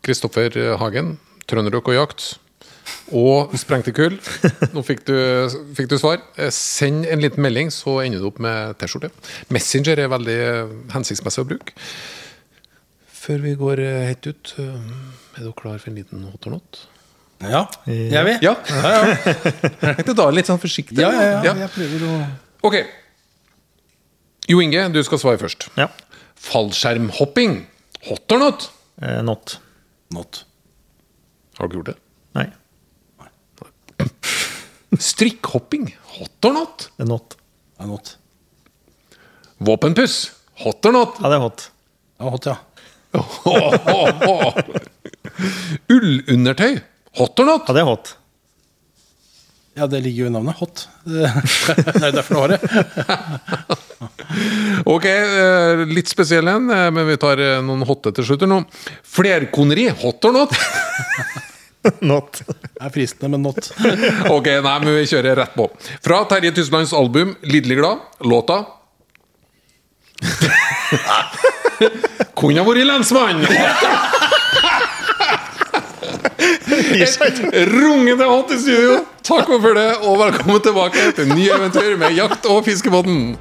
Kristoffer 0.06 0.54
Hagen, 0.80 1.16
Trønderrock 1.50 1.88
og 1.92 1.98
jakt. 2.00 2.26
Og 3.14 3.52
sprengte 3.58 3.92
kull. 3.94 4.16
Nå 4.74 4.82
fikk 4.86 5.04
du, 5.08 5.14
fikk 5.78 5.88
du 5.90 5.96
svar. 5.98 6.20
Eh, 6.38 6.50
Send 6.54 7.06
en 7.10 7.22
liten 7.22 7.42
melding, 7.42 7.70
så 7.74 8.00
ender 8.04 8.22
du 8.22 8.28
opp 8.30 8.38
med 8.42 8.76
T-skjorte. 8.80 9.10
Messenger 9.54 10.02
er 10.04 10.10
veldig 10.12 10.36
eh, 10.46 10.74
hensiktsmessig 10.94 11.44
å 11.44 11.48
bruke. 11.50 11.74
Før 13.26 13.40
vi 13.42 13.54
går 13.58 13.82
eh, 13.82 14.02
helt 14.12 14.26
ut, 14.30 14.52
eh, 14.62 14.92
er 15.38 15.46
du 15.48 15.54
klar 15.58 15.78
for 15.82 15.90
en 15.90 15.98
liten 15.98 16.26
hot 16.30 16.46
or 16.50 16.58
not? 16.58 16.82
Ja, 17.42 17.66
jeg 17.84 18.22
vil. 18.24 18.38
Ja. 18.40 18.54
Ja, 18.64 19.00
tenkte 19.98 20.14
da 20.16 20.30
litt 20.32 20.48
sånn 20.48 20.60
forsiktig. 20.62 20.96
Ja, 21.02 21.10
ja, 21.12 21.24
ja. 21.34 21.40
Ja. 21.50 21.56
Jeg 21.66 21.72
prøver 21.74 22.06
å 22.08 22.14
Ok. 22.66 22.78
Jo 24.48 24.60
Inge, 24.62 24.88
du 24.94 25.00
skal 25.06 25.18
svare 25.18 25.38
først. 25.40 25.68
Ja. 25.78 25.86
Fallskjermhopping. 26.46 27.66
Hot 28.06 28.32
or 28.32 28.38
not? 28.38 28.70
Eh, 29.02 29.22
not. 29.26 29.56
Not. 30.14 30.44
Har 31.58 31.66
du 31.66 31.70
ikke 31.72 31.78
gjort 31.80 31.90
det? 31.94 31.98
Nei, 32.36 32.46
Strikkhopping. 35.02 35.84
Hot 36.16 36.44
or 36.48 36.52
not? 36.54 36.76
det 36.96 37.02
er 37.04 37.08
not. 37.10 37.34
Ja, 37.78 37.84
not. 37.90 38.06
Våpenpuss. 39.58 40.30
Hot 40.62 40.86
or 40.86 40.92
not? 40.94 41.12
Ja, 41.20 41.28
det 41.32 41.36
er 41.36 41.40
hot. 41.42 41.60
Ja, 42.20 42.24
hot, 42.32 42.46
ja. 42.46 42.56
Ullundertøy. 45.92 46.78
Hot 47.18 47.40
or 47.40 47.44
not? 47.50 47.62
Ja, 47.68 47.72
det 47.76 47.82
er 47.82 47.88
hot. 47.90 48.06
Ja, 49.76 49.84
det 49.92 50.00
ligger 50.06 50.20
jo 50.24 50.28
i 50.30 50.32
navnet. 50.32 50.56
Hot. 50.62 50.76
Det 51.04 51.28
er 52.00 52.12
derfor 52.16 52.32
du 52.34 52.40
har 52.40 52.48
det. 52.54 52.60
Ok, 54.94 55.04
eh, 55.08 55.82
litt 55.88 56.10
spesiell 56.10 56.48
en, 56.50 56.70
eh, 56.70 56.88
men 56.94 57.06
vi 57.08 57.16
tar 57.20 57.40
eh, 57.42 57.58
noen 57.64 57.84
hotte 57.88 58.12
til 58.16 58.26
slutt. 58.28 58.44
Flerkoneri. 59.16 59.88
Hot 60.02 60.28
or 60.28 60.36
not? 60.36 60.56
Not. 62.02 62.40
Det 62.42 62.80
er 62.82 62.90
fristende, 62.90 63.36
men 63.36 63.44
not. 63.46 63.68
Ok, 64.36 64.48
nei, 64.58 64.72
men 64.82 64.88
vi 64.96 65.04
kjører 65.06 65.36
rett 65.38 65.52
på. 65.54 65.68
Fra 66.02 66.24
Terje 66.26 66.50
Tyslands 66.56 66.90
album 66.96 67.36
'Lidderlig 67.46 67.78
glad', 67.78 68.00
låta 68.26 68.64
Kunne 72.34 72.58
ha 72.58 72.66
vært 72.66 72.88
lensmann! 72.88 73.44
Et 76.66 77.40
rungende 77.70 78.26
hot 78.26 78.50
i 78.50 78.58
studio! 78.60 79.00
Takk 79.26 79.50
for 79.50 79.76
det, 79.78 79.90
og 80.02 80.18
velkommen 80.24 80.62
tilbake 80.64 81.10
til 81.16 81.30
nye 81.34 81.54
eventyr 81.54 81.94
med 82.00 82.16
Jakt- 82.18 82.48
og 82.50 82.64
fiskebåten. 82.66 83.36